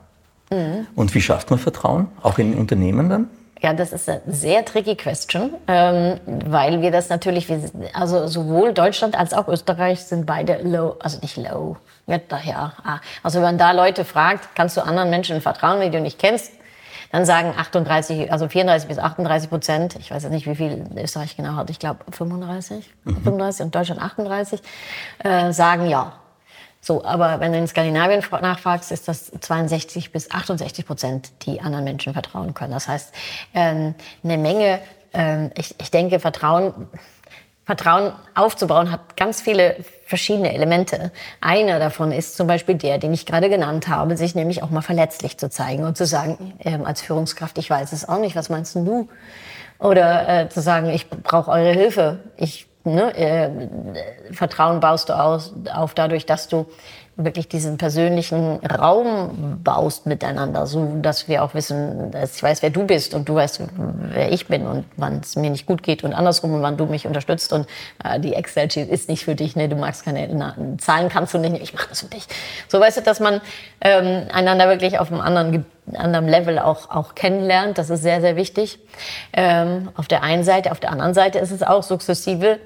[0.51, 0.87] Mhm.
[0.95, 2.09] Und wie schafft man Vertrauen?
[2.23, 3.29] Auch in Unternehmen dann?
[3.65, 7.59] Ja, das ist eine sehr tricky question, ähm, weil wir das natürlich, wir,
[7.95, 12.75] also sowohl Deutschland als auch Österreich sind beide low, also nicht low, ja, daher.
[12.85, 12.99] Ah.
[13.23, 16.53] Also wenn man da Leute fragt, kannst du anderen Menschen vertrauen, die du nicht kennst,
[17.13, 21.37] dann sagen 38, also 34 bis 38 Prozent, ich weiß jetzt nicht, wie viel Österreich
[21.37, 23.23] genau hat, ich glaube 35, mhm.
[23.23, 24.61] 35 und Deutschland 38,
[25.19, 26.15] äh, sagen ja.
[26.81, 31.85] So, aber wenn du in Skandinavien nachfragst, ist das 62 bis 68 Prozent, die anderen
[31.85, 32.73] Menschen vertrauen können.
[32.73, 33.15] Das heißt,
[33.55, 34.81] ähm, eine Menge,
[35.15, 36.75] ähm, ich, ich denke, Vertrauen,
[37.65, 41.13] Vertrauen aufzubauen hat ganz viele verschiedene Elemente.
[41.41, 44.83] Einer davon ist zum Beispiel der, den ich gerade genannt habe, sich nämlich auch mal
[44.83, 48.51] verletzlich zu zeigen und zu sagen, ähm, als Führungskraft, ich weiß es auch nicht, was
[48.51, 49.09] meinst du?
[49.79, 53.51] Oder äh, zu sagen, ich brauche eure Hilfe, ich ne, äh,
[54.33, 56.67] Vertrauen baust du aus, auf dadurch, dass du
[57.17, 62.71] wirklich diesen persönlichen Raum baust miteinander, so dass wir auch wissen, dass ich weiß, wer
[62.71, 63.63] du bist und du weißt,
[64.11, 66.87] wer ich bin und wann es mir nicht gut geht und andersrum und wann du
[66.87, 67.67] mich unterstützt und
[68.03, 71.39] äh, die Excel-Sheet ist nicht für dich, ne, du magst keine na, Zahlen kannst du
[71.39, 72.27] nicht, ich mache das für dich.
[72.69, 73.41] So weißt du, dass man
[73.81, 77.79] ähm, einander wirklich auf einem anderen anderen Level auch, auch kennenlernt.
[77.79, 78.79] Das ist sehr, sehr wichtig.
[79.33, 80.73] Ähm, auf der einen Seite.
[80.73, 82.59] Auf der anderen Seite ist es auch sukzessive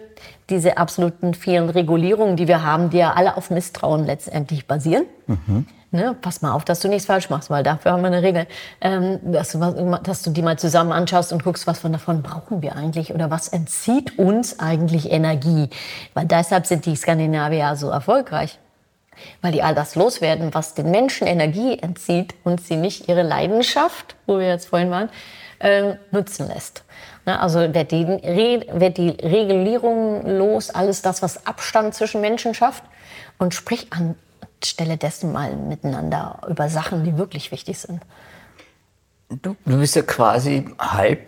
[0.50, 5.04] diese absoluten vielen Regulierungen, die wir haben, die ja alle auf Misstrauen letztendlich basieren.
[5.26, 5.66] Mhm.
[5.90, 8.46] Ne, pass mal auf, dass du nichts falsch machst, weil dafür haben wir eine Regel.
[8.82, 12.60] Ähm, dass, du, dass du die mal zusammen anschaust und guckst, was von davon brauchen
[12.60, 15.70] wir eigentlich oder was entzieht uns eigentlich Energie.
[16.12, 18.58] Weil deshalb sind die Skandinavier so erfolgreich.
[19.40, 24.14] Weil die all das loswerden, was den Menschen Energie entzieht und sie nicht ihre Leidenschaft,
[24.26, 25.08] wo wir jetzt vorhin waren,
[25.58, 26.84] äh, nutzen lässt.
[27.28, 32.82] Ne, also wird die, wird die Regulierung los, alles das, was Abstand zwischen Menschen schafft
[33.36, 38.00] und spricht anstelle dessen mal miteinander über Sachen, die wirklich wichtig sind.
[39.28, 41.20] Du, du bist ja quasi halb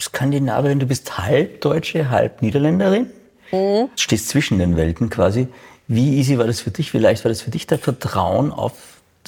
[0.00, 3.10] Skandinavierin, du bist halb Deutsche, halb Niederländerin.
[3.52, 3.90] Mhm.
[3.94, 5.48] Du stehst zwischen den Welten quasi.
[5.88, 6.94] Wie easy war das für dich?
[6.94, 8.72] Wie leicht war das für dich, da Vertrauen auf,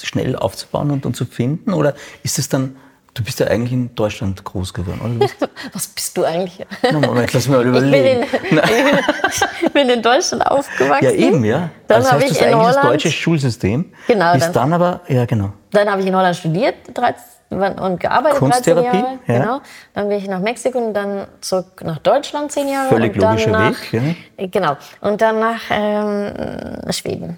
[0.01, 1.73] schnell aufzubauen und, und zu finden?
[1.73, 2.75] Oder ist es dann
[3.13, 5.29] Du bist ja eigentlich in Deutschland groß geworden, oder?
[5.73, 6.65] Was bist du eigentlich?
[6.81, 8.23] Na, Moment, lass mich mal überlegen.
[8.23, 8.63] Ich bin in,
[9.65, 11.03] ich bin in Deutschland aufgewachsen.
[11.03, 11.69] Ja, eben, ja.
[11.87, 13.93] Dann das heißt, ich das ist eigentlich Holland, das deutsche Schulsystem.
[14.07, 14.33] Genau.
[14.33, 15.51] Ist dann, dann aber, ja, genau.
[15.71, 17.21] Dann habe ich in Holland studiert 13,
[17.51, 19.19] und gearbeitet 13 Jahre.
[19.27, 19.39] Ja.
[19.39, 19.61] Genau.
[19.93, 22.89] Dann bin ich nach Mexiko und dann zurück nach Deutschland 10 Jahre.
[22.89, 24.15] Völlig und logischer nach, Weg.
[24.37, 24.47] Ja.
[24.47, 24.77] Genau.
[25.01, 27.37] Und dann nach ähm, Schweden.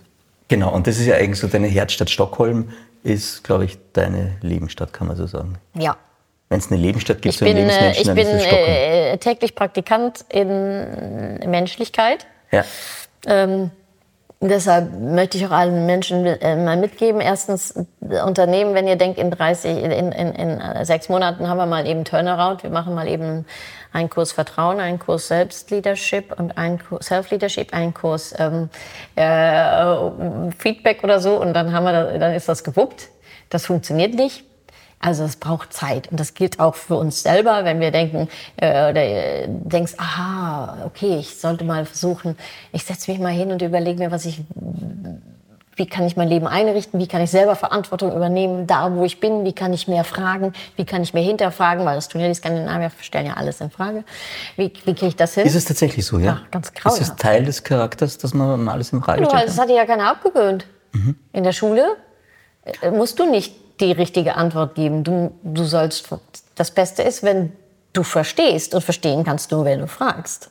[0.49, 2.69] Genau, und das ist ja eigentlich so deine Herzstadt Stockholm,
[3.03, 5.57] ist, glaube ich, deine Lebensstadt, kann man so sagen.
[5.75, 5.97] Ja,
[6.53, 11.39] wenn es eine Lebensstadt gibt, ich so bin, Lebensmenschen, ich bin äh, täglich Praktikant in
[11.49, 12.27] Menschlichkeit.
[12.51, 12.63] Ja.
[13.25, 13.71] Ähm,
[14.49, 17.21] deshalb möchte ich auch allen Menschen äh, mal mitgeben.
[17.21, 21.87] Erstens, Unternehmen, wenn ihr denkt, in 30, in, in, in sechs Monaten haben wir mal
[21.87, 22.63] eben Turnaround.
[22.63, 23.45] Wir machen mal eben
[23.91, 28.69] einen Kurs Vertrauen, einen Kurs Selbstleadership und einen Kurs Self-Leadership, einen Kurs ähm,
[29.15, 31.39] äh, Feedback oder so.
[31.39, 33.09] Und dann haben wir, dann ist das gewuppt.
[33.49, 34.45] Das funktioniert nicht.
[35.03, 38.89] Also es braucht Zeit und das gilt auch für uns selber, wenn wir denken äh,
[38.89, 42.37] oder äh, denkst, aha, okay, ich sollte mal versuchen,
[42.71, 44.39] ich setze mich mal hin und überlege mir, was ich,
[45.75, 49.19] wie kann ich mein Leben einrichten, wie kann ich selber Verantwortung übernehmen, da wo ich
[49.19, 52.29] bin, wie kann ich mehr fragen, wie kann ich mehr hinterfragen, weil das tun ja
[52.29, 54.05] die Skandinavier, stellen ja alles in Frage.
[54.55, 55.45] Wie, wie kriege ich das hin?
[55.45, 56.25] Ist es tatsächlich so, ja?
[56.25, 57.01] ja ganz grauenhaft.
[57.01, 59.49] Ist es Teil des Charakters, dass man alles in Frage stellt?
[59.49, 60.65] Das hat ja keiner abgewöhnt.
[60.93, 61.17] Mhm.
[61.33, 61.97] In der Schule
[62.81, 65.03] äh, musst du nicht die richtige Antwort geben.
[65.03, 66.07] Du, du sollst,
[66.55, 67.53] das Beste ist, wenn
[67.93, 70.49] du verstehst und verstehen kannst du, wenn du fragst.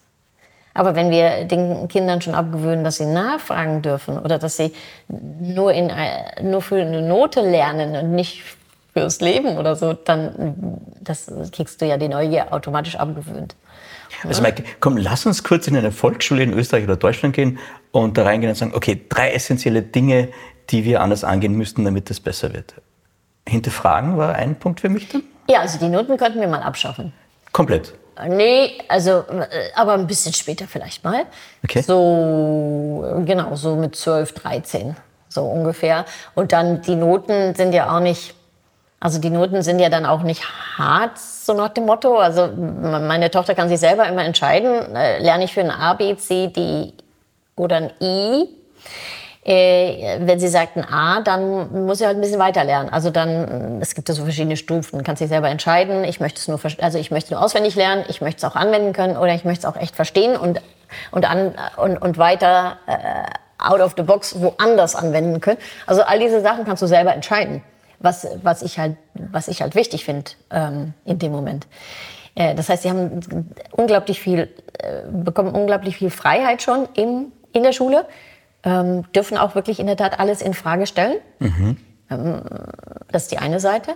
[0.75, 4.73] Aber wenn wir den Kindern schon abgewöhnen, dass sie nachfragen dürfen oder dass sie
[5.09, 5.93] nur, in,
[6.43, 8.43] nur für eine Note lernen und nicht
[8.95, 13.55] fürs Leben oder so, dann das kriegst du ja die Neugier automatisch abgewöhnt.
[14.25, 17.59] Also Mike, komm, lass uns kurz in eine Volksschule in Österreich oder Deutschland gehen
[17.91, 20.29] und da reingehen und sagen, okay, drei essentielle Dinge,
[20.71, 22.75] die wir anders angehen müssten, damit es besser wird.
[23.49, 25.23] Hinterfragen war ein Punkt für mich dann?
[25.49, 27.13] Ja, also die Noten könnten wir mal abschaffen.
[27.53, 27.95] Komplett?
[28.29, 31.25] Nee, also, äh, aber ein bisschen später vielleicht mal.
[31.65, 31.83] Okay.
[31.83, 34.97] So, genau, so mit 12, 13,
[35.29, 36.05] so ungefähr.
[36.35, 38.35] Und dann, die Noten sind ja auch nicht,
[39.01, 40.45] also die Noten sind ja dann auch nicht
[40.79, 42.19] hart, so nach dem Motto.
[42.19, 46.17] Also meine Tochter kann sich selber immer entscheiden, äh, lerne ich für ein A, B,
[46.17, 46.93] C, D
[47.57, 48.49] oder ein I
[49.45, 52.91] äh, wenn sie sagt ein A, dann muss sie halt ein bisschen weiter lernen.
[52.91, 54.99] Also dann, es gibt ja so verschiedene Stufen.
[54.99, 56.05] Du kannst dich selber entscheiden.
[56.05, 58.93] Ich möchte es nur, also ich möchte nur auswendig lernen, ich möchte es auch anwenden
[58.93, 60.61] können oder ich möchte es auch echt verstehen und,
[61.11, 62.95] und, an, und, und weiter äh,
[63.59, 65.59] out of the box woanders anwenden können.
[65.87, 67.63] Also all diese Sachen kannst du selber entscheiden.
[68.03, 71.67] was, was, ich, halt, was ich halt wichtig finde ähm, in dem Moment.
[72.35, 73.21] Äh, das heißt, sie haben
[73.73, 78.07] unglaublich viel, äh, bekommen unglaublich viel Freiheit schon im, in der Schule,
[78.65, 81.19] ähm, dürfen auch wirklich in der Tat alles in Frage stellen.
[81.39, 81.77] Mhm.
[82.11, 82.43] Ähm,
[83.11, 83.95] das ist die eine Seite.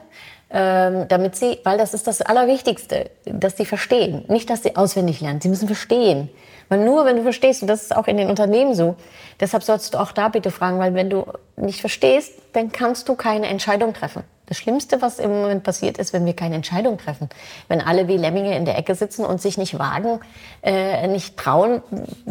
[0.48, 4.24] Ähm, damit sie, weil das ist das Allerwichtigste, dass sie verstehen.
[4.28, 5.40] Nicht, dass sie auswendig lernen.
[5.40, 6.30] Sie müssen verstehen.
[6.68, 8.96] Weil nur wenn du verstehst, und das ist auch in den Unternehmen so,
[9.40, 13.16] deshalb sollst du auch da bitte fragen, weil wenn du nicht verstehst, dann kannst du
[13.16, 14.22] keine Entscheidung treffen.
[14.46, 17.28] Das Schlimmste, was im Moment passiert, ist, wenn wir keine Entscheidung treffen.
[17.66, 20.20] Wenn alle wie Lemminge in der Ecke sitzen und sich nicht wagen,
[20.62, 21.82] äh, nicht trauen,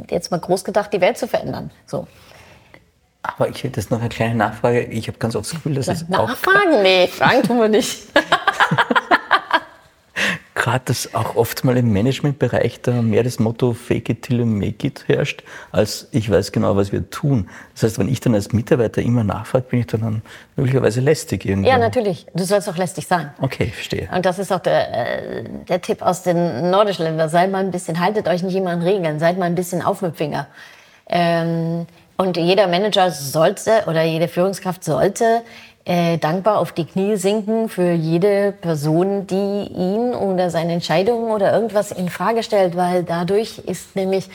[0.10, 1.72] jetzt mal groß gedacht, die Welt zu verändern.
[1.86, 2.08] So.
[3.38, 4.84] Aber ich hätte jetzt noch eine kleine Nachfrage.
[4.84, 6.24] Ich habe ganz oft das Gefühl, dass es Nachfragen?
[6.24, 6.28] auch...
[6.30, 6.84] Nachfragen?
[6.84, 8.04] Nee, fragen tun wir nicht.
[10.66, 14.46] gerade, dass auch oft mal im Managementbereich da mehr das Motto Fake it till you
[14.46, 17.48] make it herrscht, als ich weiß genau, was wir tun.
[17.74, 20.24] Das heißt, wenn ich dann als Mitarbeiter immer nachfrage, bin ich dann
[20.56, 21.70] möglicherweise lästig irgendwie.
[21.70, 22.26] Ja, natürlich.
[22.34, 23.32] Du sollst auch lästig sein.
[23.40, 24.10] Okay, verstehe.
[24.12, 27.30] Und das ist auch der, äh, der Tipp aus den nordischen Ländern.
[27.30, 30.02] Seid mal ein bisschen, haltet euch nicht immer an Regeln, seid mal ein bisschen auf
[30.02, 30.48] mit Finger.
[31.08, 31.86] Ähm,
[32.18, 35.44] und jeder Manager sollte oder jede Führungskraft sollte
[35.88, 41.54] äh, dankbar auf die Knie sinken für jede Person, die ihn oder seine Entscheidungen oder
[41.54, 44.28] irgendwas in Frage stellt, weil dadurch ist nämlich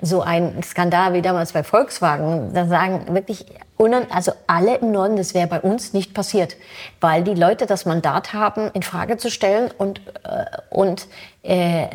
[0.00, 2.54] so ein Skandal wie damals bei Volkswagen.
[2.54, 3.46] Da sagen wirklich,
[4.10, 6.54] also alle im Norden, das wäre bei uns nicht passiert,
[7.00, 11.08] weil die Leute das Mandat haben, in Frage zu stellen und äh, und
[11.42, 11.88] äh,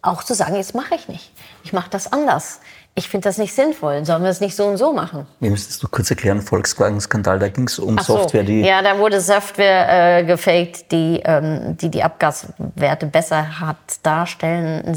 [0.00, 1.32] auch zu sagen, jetzt mache ich nicht,
[1.64, 2.60] ich mache das anders
[2.94, 4.04] ich finde das nicht sinnvoll.
[4.04, 5.26] Sollen wir es nicht so und so machen?
[5.38, 8.18] Wie müsstest du kurz erklären, Volkswagen-Skandal, da ging es um so.
[8.18, 8.62] Software, die...
[8.62, 14.94] Ja, da wurde Software äh, gefaked, die, ähm, die die Abgaswerte besser hat darstellen,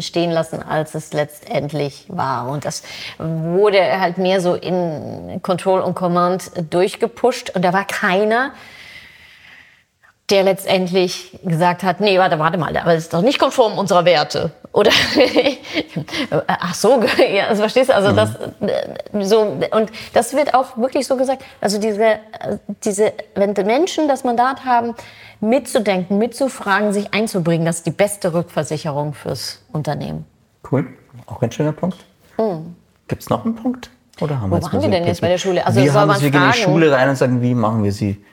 [0.00, 2.48] stehen lassen, als es letztendlich war.
[2.48, 2.82] Und das
[3.18, 7.50] wurde halt mehr so in Control und Command durchgepusht.
[7.50, 8.52] Und da war keiner,
[10.30, 14.04] der letztendlich gesagt hat, nee, warte, warte mal, aber das ist doch nicht konform unserer
[14.04, 14.52] Werte.
[14.72, 14.90] Oder
[16.46, 17.00] ach so,
[17.34, 18.16] ja, also verstehst du, also mhm.
[18.16, 22.18] das äh, so und das wird auch wirklich so gesagt, also diese
[22.84, 24.94] diese wenn die Menschen das Mandat haben,
[25.40, 30.24] mitzudenken, mitzufragen, sich einzubringen, das ist die beste Rückversicherung fürs Unternehmen.
[30.70, 30.86] Cool,
[31.26, 31.98] auch ein schöner Punkt.
[32.38, 32.74] Mhm.
[33.08, 33.90] Gibt es noch einen Punkt?
[34.20, 35.66] Oder haben Wo wir jetzt waren wir denn jetzt bei der Schule?
[35.66, 38.24] Also wir haben wir gehen in die Schule rein und sagen, wie machen wir sie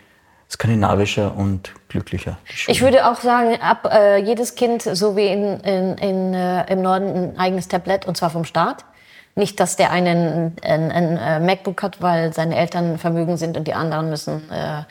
[0.52, 2.38] skandinavischer und glücklicher.
[2.68, 6.82] Ich würde auch sagen, ab äh, jedes Kind, so wie in, in, in äh, im
[6.82, 8.86] Norden, ein eigenes Tablet und zwar vom Staat.
[9.34, 13.56] Nicht, dass der einen ein, ein, ein äh, MacBook hat, weil seine Eltern vermögen sind
[13.56, 14.84] und die anderen müssen äh,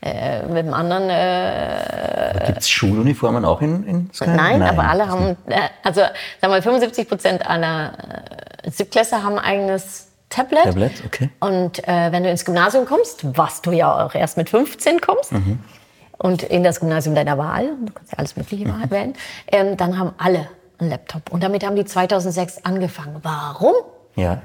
[0.00, 1.10] äh, mit dem anderen.
[1.10, 6.14] Äh, Gibt es Schuluniformen auch in, in Nein, Nein, aber alle haben, äh, also sagen
[6.40, 7.92] wir mal, 75 Prozent aller
[8.64, 10.64] äh, Siebtklässler haben ein eigenes Tablet.
[10.64, 11.28] Tablet, okay.
[11.40, 15.32] Und äh, wenn du ins Gymnasium kommst, was du ja auch erst mit 15 kommst,
[15.32, 15.58] mhm.
[16.16, 18.90] und in das Gymnasium deiner Wahl, du kannst ja alles Mögliche mhm.
[18.90, 19.14] wählen,
[19.48, 21.30] ähm, dann haben alle einen Laptop.
[21.30, 23.18] Und damit haben die 2006 angefangen.
[23.22, 23.74] Warum?
[24.16, 24.40] Ja.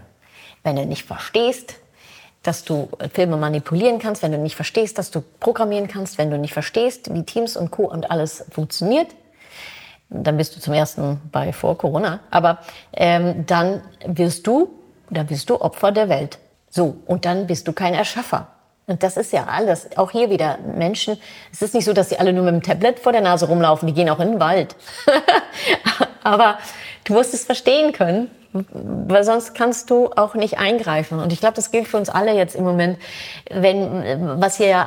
[0.64, 1.76] Wenn du nicht verstehst,
[2.44, 6.38] dass du Filme manipulieren kannst, wenn du nicht verstehst, dass du programmieren kannst, wenn du
[6.38, 7.84] nicht verstehst, wie Teams und Co.
[7.84, 9.08] und alles funktioniert,
[10.10, 12.60] dann bist du zum ersten bei vor Corona, aber
[12.94, 14.70] ähm, dann wirst du
[15.10, 16.40] da bist du Opfer der Welt.
[16.70, 18.48] So, und dann bist du kein Erschaffer.
[18.88, 19.98] Und das ist ja alles.
[19.98, 21.18] Auch hier wieder Menschen.
[21.52, 23.88] Es ist nicht so, dass sie alle nur mit dem Tablet vor der Nase rumlaufen.
[23.88, 24.76] Die gehen auch in den Wald.
[26.24, 26.58] Aber
[27.04, 28.30] du musst es verstehen können,
[28.72, 31.20] weil sonst kannst du auch nicht eingreifen.
[31.20, 32.98] Und ich glaube, das gilt für uns alle jetzt im Moment,
[33.50, 34.86] wenn, was hier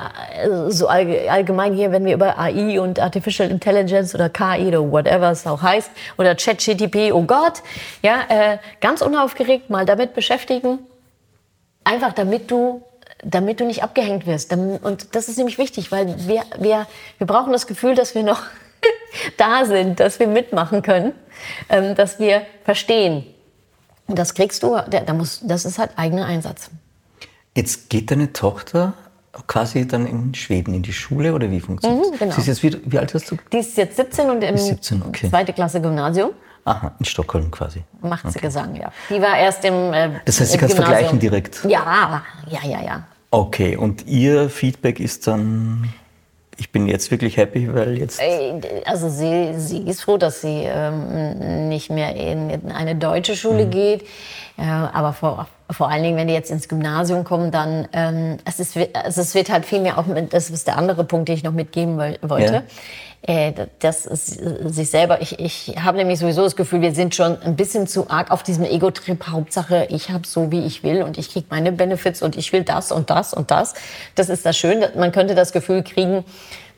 [0.68, 5.46] so allgemein hier, wenn wir über AI und Artificial Intelligence oder KI oder whatever es
[5.46, 7.62] auch heißt, oder ChatGTP, oh Gott,
[8.02, 10.78] ja, äh, ganz unaufgeregt mal damit beschäftigen,
[11.84, 12.82] einfach damit du
[13.22, 14.52] damit du nicht abgehängt wirst.
[14.52, 16.86] Und das ist nämlich wichtig, weil wir, wir,
[17.18, 18.42] wir brauchen das Gefühl, dass wir noch
[19.36, 21.12] da sind, dass wir mitmachen können,
[21.68, 23.26] ähm, dass wir verstehen,
[24.18, 26.70] das kriegst du, da muss, das ist halt eigener Einsatz.
[27.54, 28.94] Jetzt geht deine Tochter
[29.46, 32.10] quasi dann in Schweden in die Schule oder wie funktioniert das?
[32.12, 32.34] Mhm, genau.
[32.34, 33.36] Sie ist jetzt wie, wie alt hast du?
[33.52, 35.28] Die ist jetzt 17 und im 17, okay.
[35.28, 36.30] zweite Klasse Gymnasium.
[36.64, 37.82] Aha, in Stockholm quasi.
[38.02, 38.34] Macht okay.
[38.34, 38.92] sie Gesang, ja.
[39.08, 41.64] Die war erst im äh, Das heißt, sie kann vergleichen direkt?
[41.64, 43.04] Ja, ja, ja, ja.
[43.30, 45.88] Okay, und ihr Feedback ist dann
[46.60, 48.20] ich bin jetzt wirklich happy, weil jetzt.
[48.84, 53.64] Also sie, sie ist froh, dass sie ähm, nicht mehr in, in eine deutsche Schule
[53.64, 53.70] mhm.
[53.70, 54.02] geht.
[54.58, 58.60] Äh, aber vor, vor allen Dingen, wenn die jetzt ins Gymnasium kommen, dann ähm, es,
[58.60, 61.36] ist, also es wird halt viel mehr auch mit, das ist der andere Punkt, den
[61.36, 62.52] ich noch mitgeben wollte.
[62.52, 62.62] Ja.
[63.22, 67.40] Äh, das ist sich selber, ich, ich habe nämlich sowieso das Gefühl, wir sind schon
[67.42, 69.28] ein bisschen zu arg auf diesem Ego-Trip.
[69.28, 72.64] Hauptsache, ich habe so, wie ich will und ich kriege meine Benefits und ich will
[72.64, 73.74] das und das und das.
[74.14, 74.92] Das ist das Schöne.
[74.96, 76.24] Man könnte das Gefühl kriegen,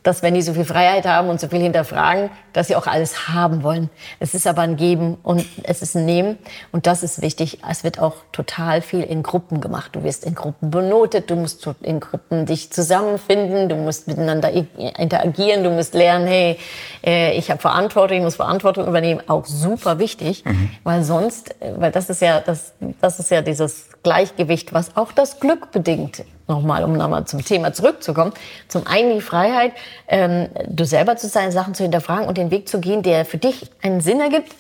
[0.03, 3.29] dass wenn die so viel Freiheit haben und so viel hinterfragen, dass sie auch alles
[3.29, 3.89] haben wollen.
[4.19, 6.39] Es ist aber ein Geben und es ist ein Nehmen
[6.73, 7.59] und das ist wichtig.
[7.69, 9.91] Es wird auch total viel in Gruppen gemacht.
[9.95, 15.63] Du wirst in Gruppen benotet, du musst in Gruppen dich zusammenfinden, du musst miteinander interagieren,
[15.63, 16.59] du musst lernen, hey,
[17.05, 19.23] äh, ich habe Verantwortung, ich muss Verantwortung übernehmen.
[19.29, 20.71] Auch super wichtig, mhm.
[20.83, 25.13] weil sonst, äh, weil das ist ja das, das ist ja dieses Gleichgewicht, was auch
[25.13, 28.33] das Glück bedingt nochmal, um nochmal zum Thema zurückzukommen.
[28.69, 29.73] Zum einen die Freiheit,
[30.09, 33.39] ähm, du selber zu sein, Sachen zu hinterfragen und den Weg zu gehen, der für
[33.39, 34.55] dich einen Sinn ergibt.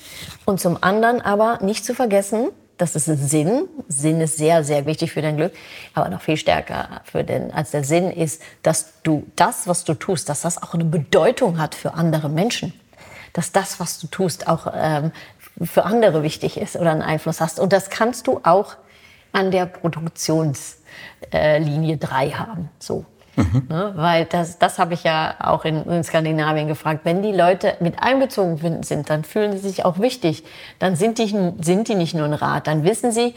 [0.45, 3.69] Und zum anderen aber nicht zu vergessen, das ist Sinn.
[3.89, 5.53] Sinn ist sehr, sehr wichtig für dein Glück,
[5.95, 9.95] aber noch viel stärker für den, als der Sinn ist, dass du das, was du
[9.95, 12.73] tust, dass das auch eine Bedeutung hat für andere Menschen.
[13.35, 15.13] Dass das, was du tust, auch ähm,
[15.63, 17.61] für andere wichtig ist oder einen Einfluss hast.
[17.61, 18.77] Und das kannst du auch
[19.33, 20.82] an der Produktions-
[21.33, 22.71] äh, Linie 3 haben.
[22.79, 23.05] So.
[23.37, 23.67] Mhm.
[23.69, 23.93] Ne?
[23.97, 27.01] Weil das, das habe ich ja auch in, in, Skandinavien gefragt.
[27.05, 30.45] Wenn die Leute mit einbezogen sind, dann fühlen sie sich auch wichtig.
[30.79, 32.67] Dann sind die, sind die nicht nur ein Rad.
[32.67, 33.35] Dann wissen sie,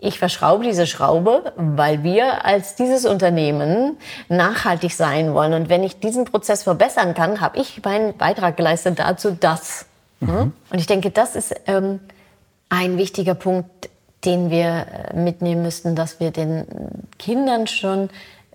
[0.00, 3.96] ich verschraube diese Schraube, weil wir als dieses Unternehmen
[4.28, 5.54] nachhaltig sein wollen.
[5.54, 9.86] Und wenn ich diesen Prozess verbessern kann, habe ich meinen Beitrag geleistet dazu, das.
[10.20, 10.52] Mhm.
[10.70, 11.98] Und ich denke, das ist ähm,
[12.68, 13.88] ein wichtiger Punkt,
[14.24, 16.66] den wir äh, mitnehmen müssten, dass wir den
[17.18, 18.10] Kindern schon,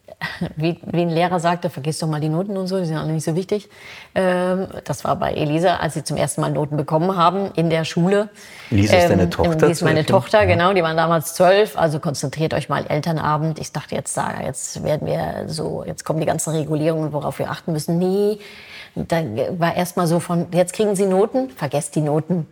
[0.56, 3.14] wie, wie ein Lehrer sagte, vergiss doch mal die Noten und so, die sind alle
[3.14, 3.70] nicht so wichtig.
[4.14, 7.86] Ähm, das war bei Elisa, als sie zum ersten Mal Noten bekommen haben in der
[7.86, 8.30] Schule.
[8.72, 9.66] Elisa ist deine ähm, Tochter?
[9.68, 10.74] Die ist meine Tochter, genau.
[10.74, 11.78] Die waren damals zwölf.
[11.78, 13.60] Also konzentriert euch mal Elternabend.
[13.60, 17.72] Ich dachte jetzt, jetzt werden wir so, jetzt kommen die ganzen Regulierungen, worauf wir achten
[17.72, 17.98] müssen.
[17.98, 18.40] Nee,
[18.96, 19.24] da
[19.58, 22.48] war erst mal so von, jetzt kriegen Sie Noten, vergesst die Noten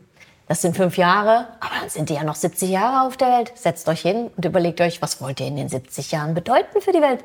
[0.52, 3.54] das sind fünf Jahre, aber dann sind die ja noch 70 Jahre auf der Welt.
[3.56, 6.92] Setzt euch hin und überlegt euch, was wollt ihr in den 70 Jahren bedeuten für
[6.92, 7.24] die Welt?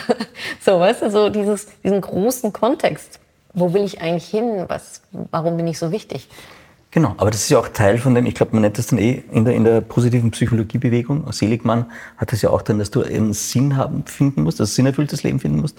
[0.60, 3.18] so, weißt du, so dieses, diesen großen Kontext.
[3.54, 4.66] Wo will ich eigentlich hin?
[4.68, 6.28] Was, warum bin ich so wichtig?
[6.90, 8.98] Genau, aber das ist ja auch Teil von dem, ich glaube, man nennt das dann
[8.98, 11.32] eh in der, in der positiven Psychologiebewegung.
[11.32, 11.86] Seligmann
[12.18, 15.22] hat das ja auch dann, dass du einen Sinn haben, finden musst, dass du sinnerfülltes
[15.22, 15.78] Leben finden musst.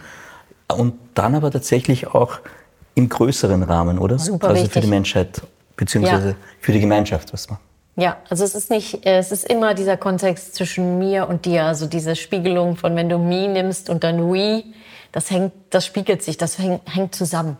[0.67, 2.39] Und dann aber tatsächlich auch
[2.95, 4.17] im größeren Rahmen, oder?
[4.17, 4.73] Super also wichtig.
[4.73, 5.43] für die Menschheit
[5.77, 6.35] beziehungsweise ja.
[6.59, 7.59] für die Gemeinschaft, was man.
[7.95, 11.87] Ja, also es ist nicht, es ist immer dieser Kontext zwischen mir und dir, also
[11.87, 14.63] diese Spiegelung von wenn du me nimmst und dann we,
[15.11, 17.57] das hängt, das spiegelt sich, das hängt, hängt zusammen.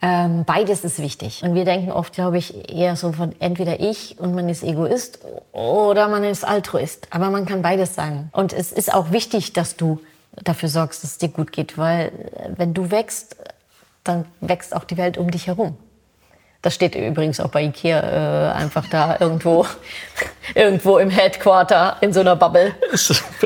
[0.00, 1.42] Ähm, beides ist wichtig.
[1.42, 5.18] Und wir denken oft, glaube ich, eher so von entweder ich und man ist Egoist
[5.52, 7.08] oder man ist Altruist.
[7.10, 8.30] Aber man kann beides sein.
[8.32, 10.00] Und es ist auch wichtig, dass du
[10.32, 13.36] dafür sorgst, dass es dir gut geht, weil äh, wenn du wächst,
[14.04, 15.76] dann wächst auch die Welt um dich herum.
[16.60, 19.64] Das steht übrigens auch bei Ikea äh, einfach da irgendwo,
[20.56, 22.74] irgendwo im Headquarter in so einer Bubble.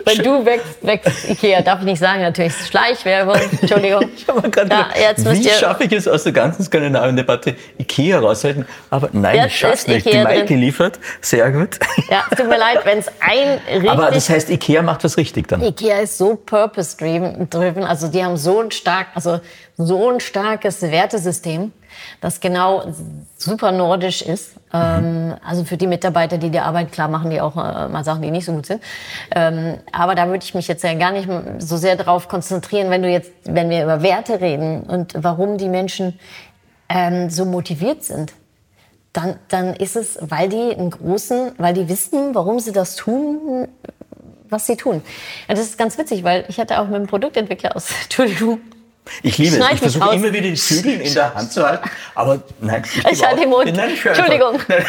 [0.07, 1.61] Wenn du wächst, wächst Ikea.
[1.61, 3.37] Darf ich nicht sagen, natürlich Schleichwerbung.
[3.61, 4.09] Entschuldigung.
[4.16, 8.64] Ich habe gerade ja, gedacht, wie schaffe ich es aus der ganzen Skandinavien-Debatte Ikea raushalten?
[8.88, 10.07] Aber nein, jetzt ich schaff's nicht.
[10.07, 10.98] Ikea die Maike liefert.
[11.20, 11.81] Sehr gut.
[12.09, 13.90] Ja, es tut mir leid, wenn es ein richtig...
[13.90, 15.62] Aber das heißt, Ikea macht was richtig dann?
[15.62, 17.85] Ikea ist so purpose-driven.
[17.85, 19.40] Also die haben so ein stark, also
[19.77, 21.72] so ein starkes Wertesystem
[22.21, 22.85] das genau
[23.37, 24.55] super nordisch ist.
[24.73, 28.23] Ähm, also für die Mitarbeiter, die die Arbeit klar machen, die auch äh, mal Sachen,
[28.23, 28.83] die nicht so gut sind.
[29.35, 31.29] Ähm, aber da würde ich mich jetzt ja gar nicht
[31.59, 35.69] so sehr darauf konzentrieren, wenn du jetzt, wenn wir über Werte reden und warum die
[35.69, 36.19] Menschen
[36.89, 38.33] ähm, so motiviert sind.
[39.13, 43.69] Dann, dann ist es, weil die einen großen, weil die wissen, warum sie das tun,
[44.49, 44.97] was sie tun.
[45.49, 48.61] Und das ist ganz witzig, weil ich hatte auch mit einem Produktentwickler aus, Entschuldigung,
[49.23, 49.73] ich liebe es.
[49.73, 51.91] Ich versuche immer wieder die Zügel in der Hand zu halten.
[52.15, 53.73] Aber nein, ich, ich halte den Mund.
[53.75, 54.61] Nein, Entschuldigung.
[54.69, 54.85] Nein.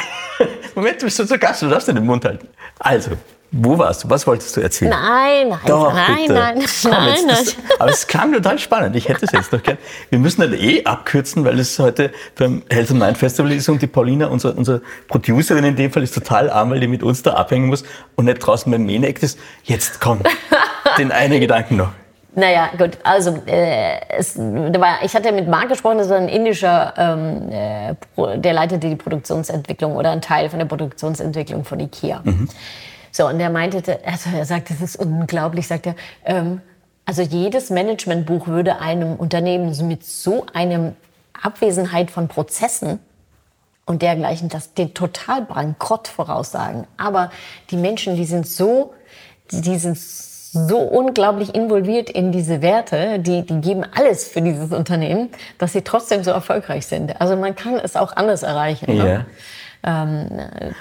[0.76, 2.48] Moment, du bist so zu Gast, du darfst den Mund halten.
[2.80, 3.12] Also,
[3.56, 4.10] wo warst du?
[4.10, 4.90] Was wolltest du erzählen?
[4.90, 6.34] Nein, nein, Doch, nein, bitte.
[6.34, 8.96] nein, Komm, nein, jetzt, das, aber es klang total spannend.
[8.96, 9.78] Ich hätte es jetzt noch gern.
[10.10, 13.80] Wir müssen halt eh abkürzen, weil es heute beim Health and Mind Festival ist und
[13.80, 17.22] die Paulina, unsere, unsere Producerin in dem Fall, ist total arm, weil die mit uns
[17.22, 17.84] da abhängen muss
[18.16, 19.38] und nicht draußen beim Mähneck ist.
[19.64, 20.22] Jetzt komm,
[20.98, 21.90] den einen Gedanken noch.
[22.36, 26.94] Naja, gut, also äh, es, war, ich hatte mit Marc gesprochen, das ist ein indischer,
[26.98, 32.22] ähm, äh, der leitete die Produktionsentwicklung oder ein Teil von der Produktionsentwicklung von IKEA.
[32.24, 32.50] Mhm.
[33.12, 35.96] So, und der meinte, also er sagt, das ist unglaublich, sagt er,
[36.26, 36.62] ähm,
[37.06, 40.96] also jedes Managementbuch würde einem Unternehmen mit so einem
[41.40, 43.00] Abwesenheit von Prozessen
[43.86, 46.88] und dergleichen, das den total Bankrott voraussagen.
[46.98, 47.30] Aber
[47.70, 48.94] die Menschen, die sind so,
[49.52, 55.30] die sind so unglaublich involviert in diese Werte, die, die geben alles für dieses Unternehmen,
[55.58, 57.20] dass sie trotzdem so erfolgreich sind.
[57.20, 58.96] Also man kann es auch anders erreichen.
[58.96, 59.26] Ne?
[59.84, 60.30] Ähm,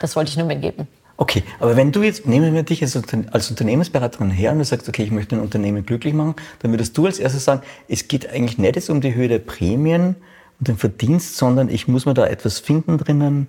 [0.00, 0.86] das wollte ich nur mitgeben.
[1.16, 2.98] Okay, aber wenn du jetzt, nehmen wir dich als,
[3.30, 6.96] als Unternehmensberaterin her und du sagst, okay, ich möchte ein Unternehmen glücklich machen, dann würdest
[6.98, 10.16] du als erstes sagen, es geht eigentlich nicht jetzt um die Höhe der Prämien
[10.58, 13.48] und den Verdienst, sondern ich muss mir da etwas finden drinnen,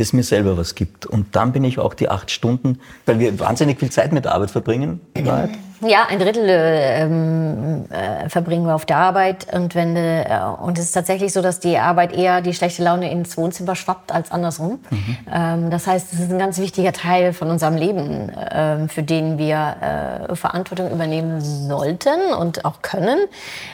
[0.00, 1.06] das mir selber was gibt.
[1.06, 4.34] Und dann bin ich auch die acht Stunden, weil wir wahnsinnig viel Zeit mit der
[4.34, 5.00] Arbeit verbringen.
[5.16, 5.50] Right?
[5.82, 10.26] Ja, ein Drittel ähm, äh, verbringen wir auf der Arbeit und wenn äh,
[10.60, 14.12] und es ist tatsächlich so, dass die Arbeit eher die schlechte Laune ins Wohnzimmer schwappt
[14.12, 14.80] als andersrum.
[14.90, 15.16] Mhm.
[15.32, 19.38] Ähm, das heißt, es ist ein ganz wichtiger Teil von unserem Leben, äh, für den
[19.38, 23.18] wir äh, Verantwortung übernehmen sollten und auch können.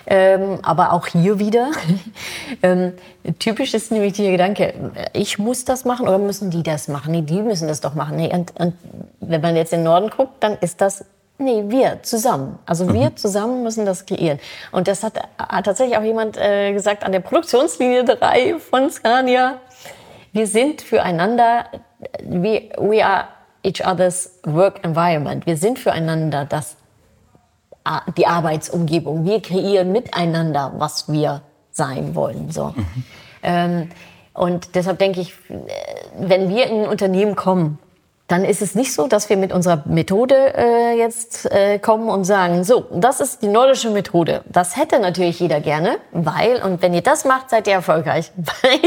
[0.06, 1.70] Ähm, aber auch hier wieder
[2.62, 2.92] ähm,
[3.40, 4.74] typisch ist nämlich der Gedanke:
[5.12, 7.10] Ich muss das machen oder müssen die das machen?
[7.10, 8.16] Nee, die müssen das doch machen.
[8.16, 8.74] Nee, und, und
[9.18, 11.04] wenn man jetzt in den Norden guckt, dann ist das
[11.38, 12.58] Nee, wir zusammen.
[12.64, 13.16] Also wir mhm.
[13.16, 14.38] zusammen müssen das kreieren.
[14.72, 19.60] Und das hat, hat tatsächlich auch jemand äh, gesagt an der Produktionslinie 3 von Scania.
[20.32, 21.66] Wir sind füreinander,
[22.22, 23.28] we, we are
[23.62, 25.44] each other's work environment.
[25.46, 26.76] Wir sind füreinander das,
[28.16, 29.26] die Arbeitsumgebung.
[29.26, 32.50] Wir kreieren miteinander, was wir sein wollen.
[32.50, 32.68] So.
[32.68, 33.04] Mhm.
[33.42, 33.88] Ähm,
[34.32, 35.34] und deshalb denke ich,
[36.18, 37.78] wenn wir in ein Unternehmen kommen,
[38.28, 42.24] dann ist es nicht so, dass wir mit unserer Methode äh, jetzt äh, kommen und
[42.24, 44.42] sagen, so, das ist die nordische Methode.
[44.46, 48.80] Das hätte natürlich jeder gerne, weil, und wenn ihr das macht, seid ihr erfolgreich, weil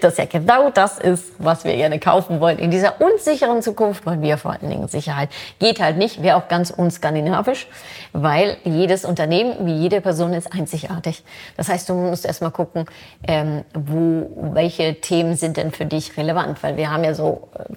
[0.00, 2.58] das ja genau das ist, was wir gerne kaufen wollen.
[2.58, 5.30] In dieser unsicheren Zukunft wollen wir vor allen Dingen Sicherheit.
[5.58, 7.66] Geht halt nicht, wäre auch ganz unskandinavisch,
[8.12, 11.24] weil jedes Unternehmen, wie jede Person ist einzigartig.
[11.56, 12.86] Das heißt, du musst erstmal gucken,
[13.26, 17.74] ähm, wo, welche Themen sind denn für dich relevant, weil wir haben ja so äh,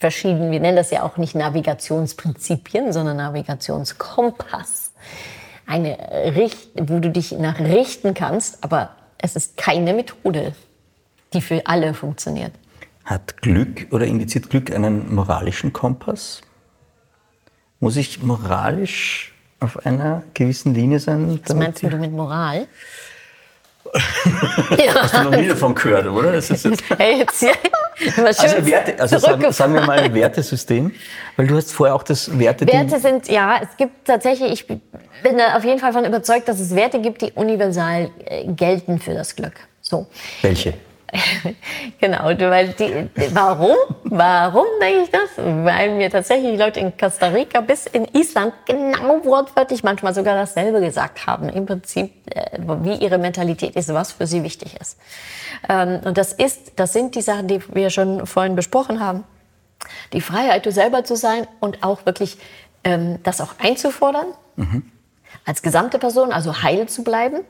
[0.00, 4.92] verschiedenen, wir nennen das ja auch nicht Navigationsprinzipien, sondern Navigationskompass.
[5.66, 5.96] Eine
[6.34, 10.54] Richt wo du dich nach richten kannst, aber es ist keine Methode,
[11.32, 12.52] die für alle funktioniert.
[13.04, 16.40] Hat Glück oder indiziert Glück einen moralischen Kompass?
[17.78, 21.40] Muss ich moralisch auf einer gewissen Linie sein?
[21.44, 22.66] Was meinst du mit Moral?
[24.76, 25.02] Ja.
[25.02, 26.32] Hast du noch nie davon gehört, oder?
[26.32, 27.52] Das ist jetzt hey, jetzt ja.
[28.16, 30.92] also, Werte, also sagen, sagen, wir mal ein Wertesystem,
[31.36, 32.66] weil du hast vorher auch das Werte.
[32.66, 34.80] Werte sind ja, es gibt tatsächlich, ich bin
[35.54, 39.34] auf jeden Fall davon überzeugt, dass es Werte gibt, die universal äh, gelten für das
[39.34, 39.54] Glück.
[39.80, 40.06] So.
[40.42, 40.74] Welche?
[42.00, 43.76] genau, weil die, warum?
[44.04, 45.30] Warum denke ich das?
[45.36, 50.80] Weil mir tatsächlich Leute in Costa Rica bis in Island genau wortwörtlich manchmal sogar dasselbe
[50.80, 51.48] gesagt haben.
[51.48, 54.98] Im Prinzip, äh, wie ihre Mentalität ist, was für sie wichtig ist.
[55.68, 59.24] Ähm, und das ist, das sind die Sachen, die wir schon vorhin besprochen haben.
[60.12, 62.38] Die Freiheit, du selber zu sein und auch wirklich
[62.84, 64.26] ähm, das auch einzufordern.
[64.56, 64.90] Mhm.
[65.44, 67.40] Als gesamte Person, also heil zu bleiben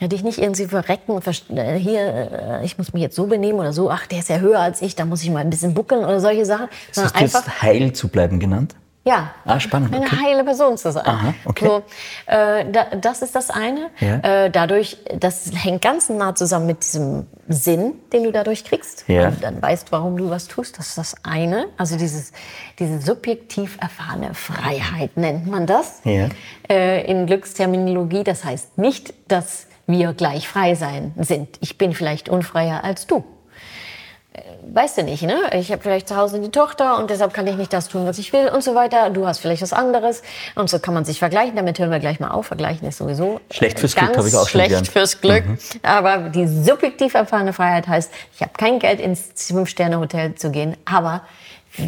[0.00, 3.58] ja, dich nicht irgendwie verrecken und äh, hier, äh, ich muss mich jetzt so benehmen
[3.58, 5.74] oder so, ach, der ist ja höher als ich, da muss ich mal ein bisschen
[5.74, 6.68] buckeln oder solche Sachen.
[6.96, 8.74] Hast du einfach heil zu bleiben genannt?
[9.02, 9.94] Ja, ah, spannend.
[9.94, 10.16] eine okay.
[10.22, 11.06] heile Person zu sein.
[11.06, 11.66] Aha, okay.
[11.66, 11.82] So,
[12.26, 13.88] äh, da, das ist das eine.
[13.98, 14.44] Ja.
[14.44, 19.08] Äh, dadurch, das hängt ganz nah zusammen mit diesem Sinn, den du dadurch kriegst.
[19.08, 19.28] Ja.
[19.28, 20.78] Und dann weißt, warum du was tust.
[20.78, 21.68] Das ist das eine.
[21.78, 22.32] Also dieses,
[22.78, 26.28] diese subjektiv erfahrene Freiheit nennt man das ja.
[26.68, 28.22] äh, in Glücksterminologie.
[28.22, 31.56] Das heißt nicht, dass wir gleich frei sein sind.
[31.60, 33.24] Ich bin vielleicht unfreier als du.
[34.40, 35.38] Äh, weißt du nicht, ne?
[35.54, 38.18] Ich habe vielleicht zu Hause die Tochter und deshalb kann ich nicht das tun, was
[38.18, 39.10] ich will und so weiter.
[39.10, 40.22] Du hast vielleicht was anderes
[40.54, 41.56] und so kann man sich vergleichen.
[41.56, 42.46] Damit hören wir gleich mal auf.
[42.46, 45.46] Vergleichen ist sowieso schlecht fürs Glück, habe ich auch schon Schlecht fürs Glück.
[45.46, 45.58] Mhm.
[45.82, 51.22] Aber die subjektiv erfahrene Freiheit heißt, ich habe kein Geld ins Fünf-Sterne-Hotel zu gehen, aber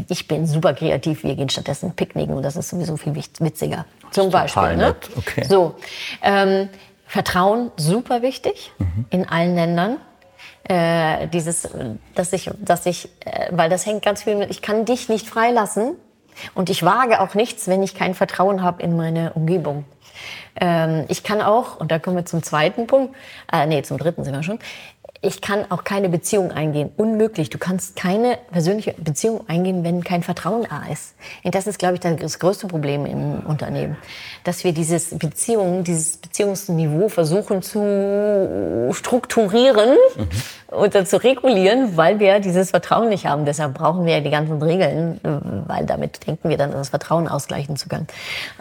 [0.09, 1.25] ich bin super kreativ.
[1.25, 3.85] Wir gehen stattdessen picknicken und das ist sowieso viel witziger.
[4.11, 4.77] Zum Beispiel.
[4.77, 4.95] Ne?
[5.17, 5.45] Okay.
[5.49, 5.75] So.
[6.23, 6.69] Ähm,
[7.07, 9.05] Vertrauen super wichtig mhm.
[9.11, 9.99] in allen Ländern.
[10.65, 11.69] Äh, dieses,
[12.15, 15.29] dass ich, dass ich, äh, weil das hängt ganz viel mit, ich kann dich nicht
[15.29, 15.97] freilassen
[16.55, 19.85] und ich wage auch nichts, wenn ich kein Vertrauen habe in meine Umgebung.
[20.61, 23.15] Ähm, ich kann auch, und da kommen wir zum zweiten Punkt,
[23.53, 24.61] äh, nee, zum dritten sind wir schon,
[25.25, 26.91] ich kann auch keine Beziehung eingehen.
[26.97, 27.49] Unmöglich.
[27.49, 31.15] Du kannst keine persönliche Beziehung eingehen, wenn kein Vertrauen da ist.
[31.45, 33.97] Und das ist, glaube ich, das größte Problem im Unternehmen.
[34.43, 40.75] Dass wir dieses Beziehung, dieses Beziehungsniveau versuchen zu strukturieren mhm.
[40.75, 43.45] oder zu regulieren, weil wir dieses Vertrauen nicht haben.
[43.45, 45.21] Deshalb brauchen wir die ganzen Regeln,
[45.69, 48.09] weil damit denken wir dann, das Vertrauen ausgleichen zu können.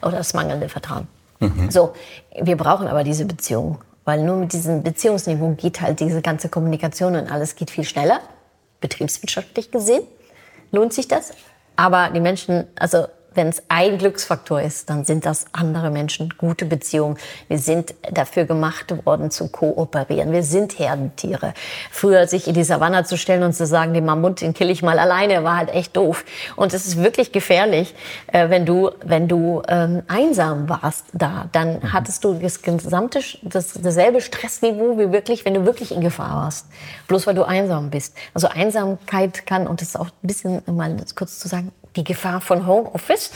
[0.03, 1.07] Oder das mangelnde Vertrauen.
[1.39, 1.72] Mhm.
[1.72, 1.93] So.
[2.39, 3.80] Wir brauchen aber diese Beziehung.
[4.03, 8.19] Weil nur mit diesem Beziehungsniveau geht halt diese ganze Kommunikation und alles geht viel schneller.
[8.79, 10.03] betriebswirtschaftlich gesehen
[10.71, 11.33] lohnt sich das.
[11.75, 16.65] Aber die Menschen, also wenn es ein Glücksfaktor ist, dann sind das andere Menschen, gute
[16.65, 17.17] Beziehungen.
[17.47, 20.34] Wir sind dafür gemacht worden zu kooperieren.
[20.34, 21.53] Wir sind Herdentiere.
[21.91, 24.84] Früher sich in die Savanne zu stellen und zu sagen, den Mammut, den kill ich
[24.84, 26.25] mal alleine, war halt echt doof.
[26.57, 27.95] Und es ist wirklich gefährlich,
[28.27, 31.93] äh, wenn du, wenn du ähm, einsam warst da, dann mhm.
[31.93, 36.67] hattest du das gesamte, das, dasselbe Stressniveau wie wirklich, wenn du wirklich in Gefahr warst.
[37.07, 38.15] Bloß weil du einsam bist.
[38.34, 42.41] Also Einsamkeit kann, und das ist auch ein bisschen, mal kurz zu sagen, die Gefahr
[42.41, 43.31] von Homeoffice.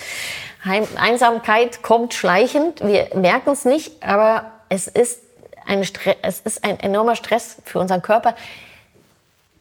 [0.98, 2.82] Einsamkeit kommt schleichend.
[2.86, 5.22] Wir merken es nicht, aber es ist,
[5.66, 5.86] ein
[6.22, 8.36] es ist ein enormer Stress für unseren Körper.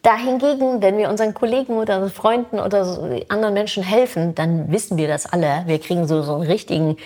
[0.03, 2.83] Dahingegen, wenn wir unseren Kollegen oder Freunden oder
[3.29, 5.63] anderen Menschen helfen, dann wissen wir das alle.
[5.67, 6.97] Wir kriegen so, so einen richtigen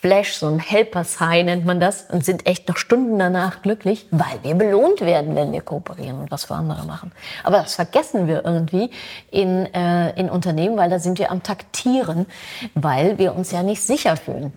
[0.00, 4.38] Flash, so ein Helper-Sign nennt man das, und sind echt noch Stunden danach glücklich, weil
[4.44, 7.10] wir belohnt werden, wenn wir kooperieren und was für andere machen.
[7.42, 8.90] Aber das vergessen wir irgendwie
[9.32, 12.26] in, äh, in Unternehmen, weil da sind wir am Taktieren,
[12.74, 14.52] weil wir uns ja nicht sicher fühlen.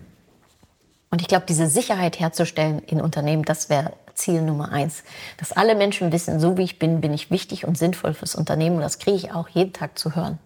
[1.10, 5.02] Und ich glaube, diese Sicherheit herzustellen in Unternehmen, das wäre Ziel Nummer eins.
[5.38, 8.76] Dass alle Menschen wissen, so wie ich bin, bin ich wichtig und sinnvoll fürs Unternehmen.
[8.76, 10.38] Und das kriege ich auch jeden Tag zu hören.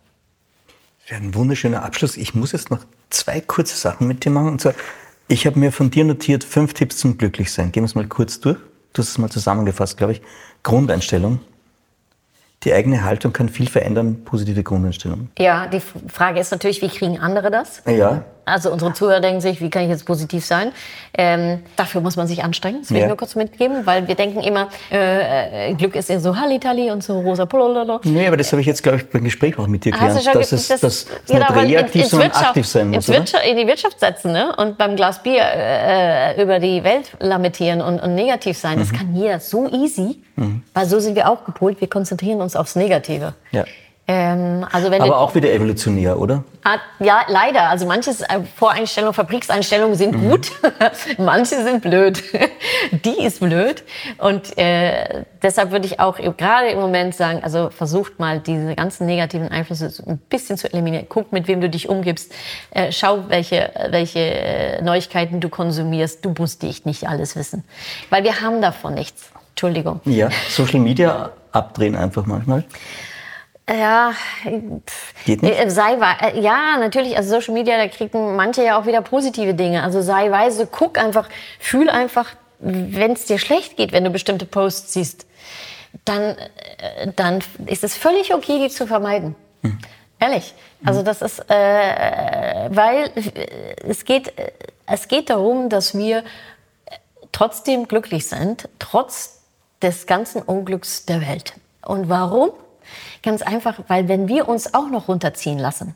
[1.06, 2.16] Ja, ein wunderschöner Abschluss.
[2.16, 2.80] Ich muss jetzt noch
[3.10, 4.48] zwei kurze Sachen mit dir machen.
[4.48, 4.74] Und zwar,
[5.28, 7.72] ich habe mir von dir notiert fünf Tipps zum Glücklichsein.
[7.72, 8.58] Gehen wir es mal kurz durch.
[8.92, 10.22] Du hast es mal zusammengefasst, glaube ich.
[10.62, 11.40] Grundeinstellung.
[12.62, 15.28] Die eigene Haltung kann viel verändern, positive Grundeinstellung.
[15.38, 17.82] Ja, die Frage ist natürlich, wie kriegen andere das?
[17.86, 18.24] Ja.
[18.46, 20.70] Also unsere Zuhörer denken sich, wie kann ich jetzt positiv sein?
[21.18, 23.02] Ähm, dafür muss man sich anstrengen, das will ja.
[23.02, 27.02] ich nur kurz mitgeben, weil wir denken immer, äh, Glück ist ja so Hallitalli und
[27.02, 28.00] so rosa Polololo.
[28.04, 30.52] Nee, aber das habe ich jetzt, glaube ich, beim Gespräch auch mit dir gelernt, dass
[30.52, 34.30] es das, das genau, nicht reaktiv, in, sondern aktiv sein muss, in die Wirtschaft setzen
[34.30, 34.54] ne?
[34.56, 38.80] und beim Glas Bier äh, über die Welt lamentieren und, und negativ sein, mhm.
[38.82, 40.62] das kann jeder so easy, mhm.
[40.72, 43.34] weil so sind wir auch gepolt, wir konzentrieren uns aufs Negative.
[43.50, 43.64] Ja.
[44.08, 46.44] Ähm, also wenn Aber auch wieder evolutionär, oder?
[46.62, 47.68] Ah, ja, leider.
[47.70, 50.30] Also manche äh, Voreinstellungen, Fabrikseinstellungen sind mhm.
[50.30, 50.52] gut,
[51.18, 52.22] manche sind blöd.
[53.04, 53.82] Die ist blöd.
[54.18, 59.06] Und äh, deshalb würde ich auch gerade im Moment sagen, also versucht mal diese ganzen
[59.06, 61.06] negativen Einflüsse ein bisschen zu eliminieren.
[61.08, 62.32] Guck, mit wem du dich umgibst.
[62.70, 66.24] Äh, schau, welche, welche Neuigkeiten du konsumierst.
[66.24, 67.64] Du musst dich nicht alles wissen.
[68.10, 69.30] Weil wir haben davon nichts.
[69.50, 70.00] Entschuldigung.
[70.04, 72.62] Ja, Social Media abdrehen einfach manchmal.
[73.68, 74.12] Ja,
[75.24, 75.58] Geht nicht?
[75.58, 77.16] Äh, sei äh, ja natürlich.
[77.16, 79.82] Also Social Media, da kriegen manche ja auch wieder positive Dinge.
[79.82, 84.46] Also sei weise, guck einfach, fühl einfach, wenn es dir schlecht geht, wenn du bestimmte
[84.46, 85.26] Posts siehst,
[86.04, 89.34] dann, äh, dann ist es völlig okay, die zu vermeiden.
[89.62, 89.78] Hm.
[90.20, 90.54] Ehrlich.
[90.84, 93.10] Also das ist, äh, weil
[93.86, 94.32] es geht,
[94.86, 96.22] es geht darum, dass wir
[97.32, 99.42] trotzdem glücklich sind, trotz
[99.82, 101.54] des ganzen Unglücks der Welt.
[101.84, 102.50] Und warum?
[103.22, 105.94] Ganz einfach, weil wenn wir uns auch noch runterziehen lassen,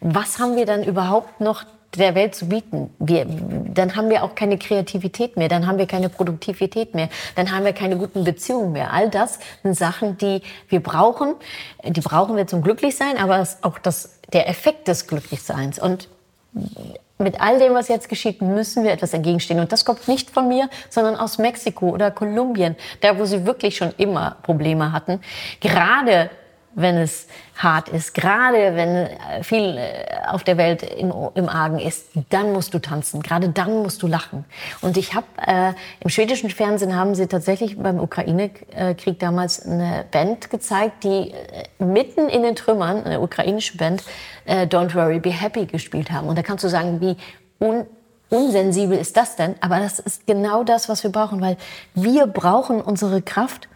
[0.00, 2.92] was haben wir dann überhaupt noch der Welt zu bieten?
[2.98, 7.52] Wir, dann haben wir auch keine Kreativität mehr, dann haben wir keine Produktivität mehr, dann
[7.52, 8.92] haben wir keine guten Beziehungen mehr.
[8.92, 11.34] All das sind Sachen, die wir brauchen.
[11.84, 15.78] Die brauchen wir zum Glücklichsein, aber auch das, der Effekt des Glücklichseins.
[15.78, 16.08] Und
[17.20, 19.60] mit all dem, was jetzt geschieht, müssen wir etwas entgegenstehen.
[19.60, 23.76] Und das kommt nicht von mir, sondern aus Mexiko oder Kolumbien, da wo sie wirklich
[23.76, 25.20] schon immer Probleme hatten.
[25.60, 26.30] Gerade
[26.74, 31.78] wenn es hart ist, gerade wenn äh, viel äh, auf der Welt im, im Argen
[31.78, 34.44] ist, dann musst du tanzen, gerade dann musst du lachen.
[34.80, 40.50] Und ich habe äh, im schwedischen Fernsehen haben sie tatsächlich beim Ukraine-Krieg damals eine Band
[40.50, 44.02] gezeigt, die äh, mitten in den Trümmern, eine ukrainische Band,
[44.44, 46.28] äh, Don't Worry, Be Happy gespielt haben.
[46.28, 47.16] Und da kannst du sagen, wie
[47.58, 47.86] un
[48.30, 49.56] unsensibel ist das denn?
[49.60, 51.56] Aber das ist genau das, was wir brauchen, weil
[51.94, 53.68] wir brauchen unsere Kraft,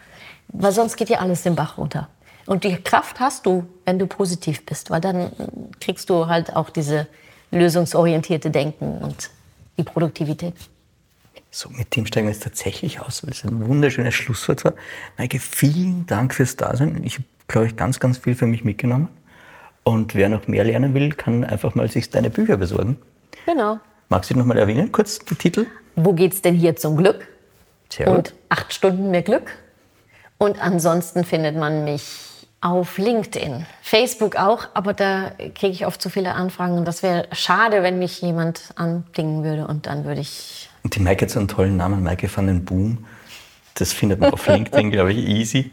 [0.49, 2.09] weil sonst geht ja alles den Bach runter.
[2.47, 5.31] Und die Kraft hast du, wenn du positiv bist, weil dann
[5.81, 7.07] kriegst du halt auch diese
[7.51, 9.31] lösungsorientierte Denken und
[9.79, 10.55] die Produktivität.
[11.51, 14.75] So, mit dem steigen wir jetzt tatsächlich aus, weil es ein wunderschönes Schlusswort war.
[15.17, 17.01] Maike, vielen Dank fürs Dasein.
[17.05, 19.09] Ich habe, glaube ich, ganz, ganz viel für mich mitgenommen.
[19.85, 22.97] Und wer noch mehr lernen will, kann einfach mal sich deine Bücher besorgen.
[23.47, 23.79] Genau.
[24.09, 25.67] Magst du noch mal erwähnen, kurz die Titel?
[25.95, 27.29] Wo geht's denn hier zum Glück?
[27.89, 28.17] Sehr gut.
[28.17, 29.53] Und acht Stunden mehr Glück.
[30.39, 32.03] Und ansonsten findet man mich
[32.65, 37.29] auf LinkedIn, Facebook auch, aber da kriege ich oft zu viele Anfragen und das wäre
[37.33, 40.71] schade, wenn mich jemand anklingen würde und dann würde ich.
[40.83, 43.05] Und die Maike hat so einen tollen Namen, Maike van den Boom.
[43.75, 45.71] Das findet man auf LinkedIn, glaube ich, easy.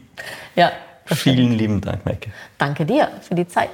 [0.54, 0.70] Ja.
[1.06, 2.30] Vielen lieben Dank, Maike.
[2.58, 3.70] Danke dir für die Zeit.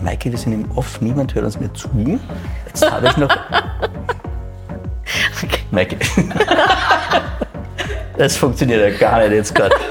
[0.00, 1.90] Maike, wir sind im Off, niemand hört uns mehr zu.
[2.66, 3.28] Jetzt habe ich noch
[5.70, 5.98] Maike.
[8.16, 9.74] Das funktioniert ja gar nicht jetzt gerade.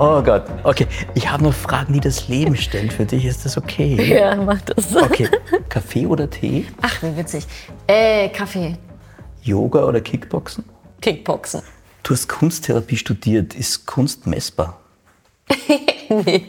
[0.00, 0.44] Oh Gott.
[0.62, 2.92] Okay, ich habe noch Fragen, die das Leben stellt.
[2.92, 3.96] Für dich ist das okay?
[4.16, 4.94] Ja, mach das.
[4.94, 5.28] Okay,
[5.68, 6.66] Kaffee oder Tee?
[6.82, 7.44] Ach, wie witzig.
[7.88, 8.76] Äh, Kaffee.
[9.42, 10.64] Yoga oder Kickboxen?
[11.00, 11.62] Kickboxen.
[12.04, 13.56] Du hast Kunsttherapie studiert.
[13.56, 14.78] Ist Kunst messbar?
[16.08, 16.44] nee.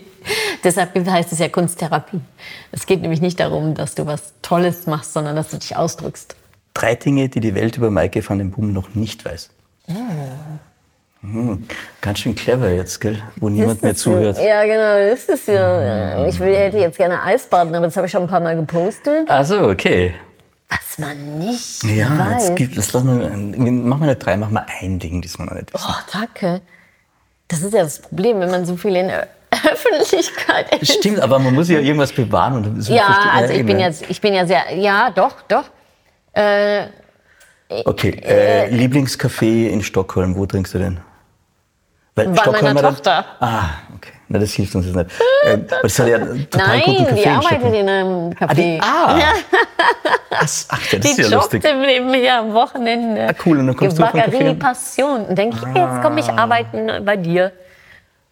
[0.64, 2.22] Deshalb heißt es ja Kunsttherapie.
[2.72, 6.36] Es geht nämlich nicht darum, dass du was Tolles machst, sondern dass du dich ausdrückst.
[6.76, 9.50] Drei Dinge, die die Welt über Maike van den Boom noch nicht weiß.
[11.22, 11.68] Hm,
[12.02, 13.22] ganz schön clever jetzt, gell?
[13.38, 14.38] Wo niemand mehr zuhört.
[14.38, 16.26] Ja, genau, das ist ja.
[16.28, 19.30] Ich will, hätte jetzt gerne Eisbaden, aber das habe ich schon ein paar Mal gepostet.
[19.30, 20.14] Also okay.
[20.70, 22.50] Was man nicht Ja, weiß.
[22.50, 22.94] jetzt gibt es.
[22.94, 25.86] Lass mal, mach mal nicht drei, mach mal ein Ding, das wir noch nicht wissen.
[25.90, 26.62] Oh, danke.
[27.48, 29.28] Das ist ja das Problem, wenn man so viel in der
[29.72, 30.94] Öffentlichkeit ist.
[30.94, 32.54] Stimmt, aber man muss ja irgendwas bewahren.
[32.64, 33.88] Und so Ja, also ich bin ja.
[33.88, 35.66] jetzt, ich bin ja sehr, ja, doch, doch.
[36.34, 36.84] Äh,
[37.70, 41.00] Okay, äh, Lieblingscafé in Stockholm, wo trinkst du denn?
[42.16, 43.26] Weil Bei meiner Stockholmer dann- Tochter.
[43.40, 43.66] Ah,
[43.96, 44.12] okay.
[44.28, 45.10] Na, das hilft uns jetzt nicht.
[45.46, 47.74] Äh, aber das hat ja total guten nein, Kaffee die in arbeitet Stockholm.
[47.76, 48.82] in einem Ah, die, Café.
[48.82, 49.20] ah.
[50.32, 51.64] Ach, ach, das Die ist ja lustig.
[51.64, 53.28] im Leben hier am Wochenende.
[53.30, 54.54] Ah, cool, und dann kommst du auf Café?
[54.60, 55.26] Passion.
[55.28, 57.52] Und denke ich, jetzt komme ich arbeiten bei dir.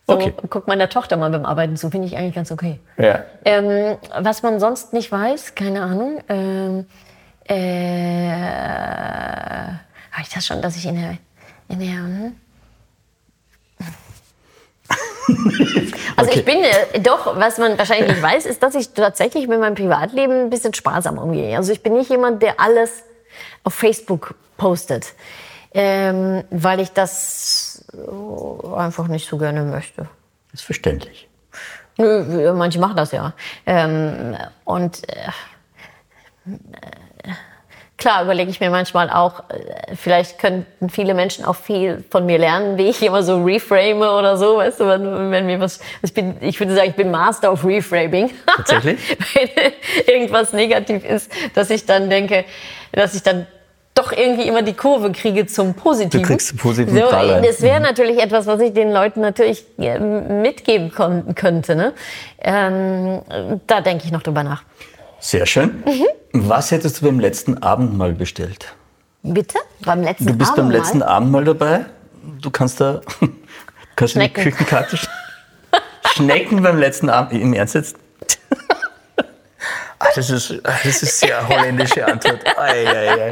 [0.06, 0.34] So, Okay.
[0.50, 2.80] guck meiner Tochter mal beim Arbeiten zu, finde ich eigentlich ganz okay.
[2.98, 3.24] Ja.
[3.46, 6.20] Ähm, was man sonst nicht weiß, keine Ahnung.
[6.28, 6.86] Ähm,
[7.48, 8.32] äh,
[10.12, 11.18] habe ich das schon, dass ich in der,
[11.70, 12.36] in der hm?
[16.16, 16.40] Also Okay.
[16.40, 19.76] ich bin äh, doch, was man wahrscheinlich nicht weiß, ist, dass ich tatsächlich mit meinem
[19.76, 21.56] Privatleben ein bisschen sparsam umgehe.
[21.58, 23.04] Also ich bin nicht jemand, der alles
[23.64, 25.14] auf Facebook postet,
[25.74, 27.86] ähm, weil ich das
[28.76, 30.08] einfach nicht so gerne möchte.
[30.52, 31.28] Das ist verständlich.
[31.98, 33.34] Nö, manche machen das ja.
[33.66, 35.30] Ähm, und äh,
[37.98, 42.38] klar überlege ich mir manchmal auch, äh, vielleicht könnten viele Menschen auch viel von mir
[42.38, 46.14] lernen, wie ich immer so reframe oder so, weißt du, wenn, wenn mir was, ich
[46.14, 48.30] bin, ich würde sagen, ich bin Master of Reframing.
[48.46, 49.00] Tatsächlich?
[49.34, 49.50] wenn
[50.14, 52.46] irgendwas negativ ist, dass ich dann denke,
[52.92, 53.48] dass ich dann
[53.98, 56.22] doch irgendwie immer die Kurve kriege zum Positiven.
[56.22, 57.42] Du kriegst positiven so, ein.
[57.42, 60.92] Das wäre natürlich etwas, was ich den Leuten natürlich äh, mitgeben
[61.34, 61.76] könnte.
[61.76, 61.94] Ne?
[62.40, 63.22] Ähm,
[63.66, 64.64] da denke ich noch drüber nach.
[65.20, 65.84] Sehr schön.
[65.86, 66.06] Mhm.
[66.34, 68.74] Was hättest du beim letzten Abendmahl bestellt?
[69.24, 69.58] Bitte?
[69.84, 70.82] Beim letzten Du bist beim Abendmahl?
[70.82, 71.86] letzten Abendmahl dabei.
[72.42, 73.02] Du kannst da
[73.96, 74.44] kannst du die Schnecken.
[74.44, 75.08] Küchenkarte sch-
[76.14, 77.34] Schnecken beim letzten Abend.
[77.42, 77.96] Im Ernst jetzt?
[80.00, 82.40] Ah, das, ist, ah, das ist sehr holländische Antwort.
[82.56, 83.32] Ei, ei,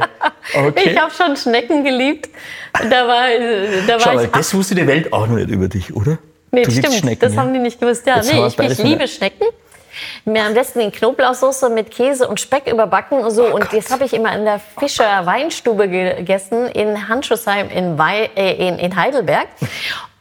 [0.66, 0.90] Okay.
[0.90, 2.28] Ich habe schon Schnecken geliebt.
[2.72, 5.48] Da war, äh, da Schau war mal, ich das wusste die Welt auch noch nicht
[5.48, 6.18] über dich, oder?
[6.50, 6.92] Nee, du stimmt.
[6.94, 7.40] Schnecken, das ja?
[7.40, 8.04] haben die nicht gewusst.
[8.04, 9.46] Ja, nee, ich, ich liebe Schnecken.
[10.28, 13.46] Mir am besten in Knoblauchsoße mit Käse und Speck überbacken und so.
[13.46, 18.28] Oh und das habe ich immer in der Fischer Weinstube gegessen in Handschussheim in, Wei
[18.34, 19.46] äh, in, in Heidelberg.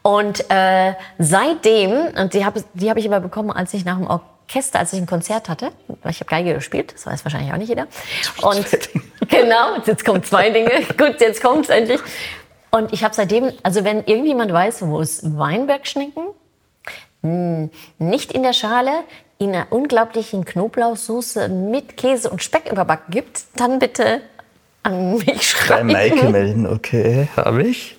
[0.03, 4.05] Und äh, seitdem, und die habe die hab ich immer bekommen, als ich nach dem
[4.05, 5.71] Orchester, als ich ein Konzert hatte.
[6.07, 7.87] Ich habe Geige gespielt, das weiß wahrscheinlich auch nicht jeder.
[8.43, 8.63] Und
[9.27, 10.69] genau, jetzt kommen zwei Dinge.
[10.99, 11.99] Gut, jetzt kommt's endlich.
[12.69, 16.27] Und ich habe seitdem, also wenn irgendjemand weiß, wo es Weinbergschnecken
[17.23, 18.91] mh, nicht in der Schale,
[19.37, 24.21] in einer unglaublichen Knoblauchsoße mit Käse und Speck überbacken gibt, dann bitte
[24.83, 25.91] an mich Bei schreiben.
[25.91, 27.97] Maike melden, okay, habe ich.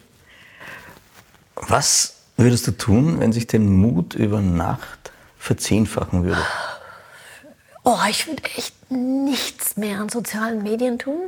[1.57, 6.45] Was würdest du tun, wenn sich den Mut über Nacht verzehnfachen würde?
[7.85, 11.21] Oh, ich würde echt nichts mehr an sozialen Medien tun.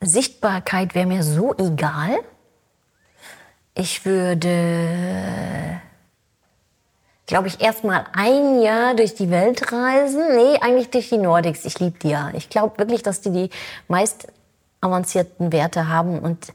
[0.00, 2.18] Sichtbarkeit wäre mir so egal.
[3.74, 5.80] Ich würde,
[7.26, 10.22] glaube ich, erst mal ein Jahr durch die Welt reisen.
[10.34, 11.64] Nee, eigentlich durch die Nordics.
[11.64, 12.30] Ich liebe die ja.
[12.34, 13.50] Ich glaube wirklich, dass die die
[13.88, 14.28] meist
[14.80, 16.20] avancierten Werte haben.
[16.20, 16.52] Und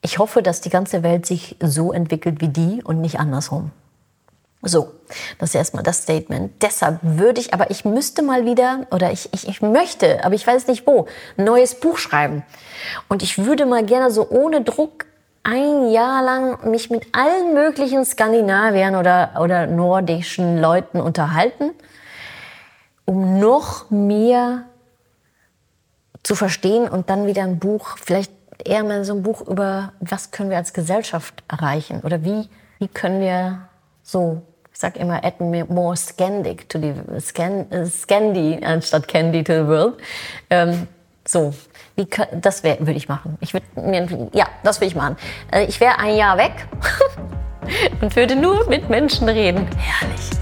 [0.00, 3.70] ich hoffe, dass die ganze Welt sich so entwickelt wie die und nicht andersrum.
[4.64, 4.92] So,
[5.38, 6.52] das ist erstmal das Statement.
[6.62, 10.46] Deshalb würde ich, aber ich müsste mal wieder, oder ich, ich, ich möchte, aber ich
[10.46, 12.44] weiß nicht wo, ein neues Buch schreiben.
[13.08, 15.06] Und ich würde mal gerne so ohne Druck
[15.44, 21.70] ein Jahr lang mich mit allen möglichen Skandinaviern oder, oder nordischen Leuten unterhalten,
[23.04, 24.64] um noch mehr
[26.22, 28.32] zu verstehen und dann wieder ein Buch, vielleicht
[28.64, 32.88] eher mal so ein Buch über, was können wir als Gesellschaft erreichen oder wie, wie
[32.88, 33.68] können wir
[34.04, 39.66] so, ich sag immer, add more Scandic to the, äh, Scandi anstatt Candy to the
[39.66, 39.94] world.
[40.50, 40.86] Ähm,
[41.26, 41.52] so,
[41.96, 42.06] wie,
[42.40, 43.36] das würde ich machen.
[43.40, 45.16] Ich würde mir, ja, das würde ich machen.
[45.50, 46.52] Äh, Ich wäre ein Jahr weg
[48.00, 49.68] und würde nur mit Menschen reden.
[49.76, 50.41] Herrlich.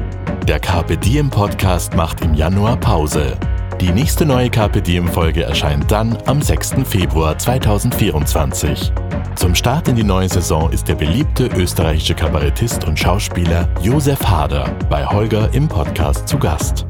[0.51, 3.37] Der Carpe Diem Podcast macht im Januar Pause.
[3.79, 6.73] Die nächste neue Carpe Diem Folge erscheint dann am 6.
[6.83, 8.91] Februar 2024.
[9.35, 14.69] Zum Start in die neue Saison ist der beliebte österreichische Kabarettist und Schauspieler Josef Hader
[14.89, 16.85] bei Holger im Podcast zu Gast.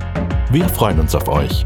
[0.50, 1.64] Wir freuen uns auf euch.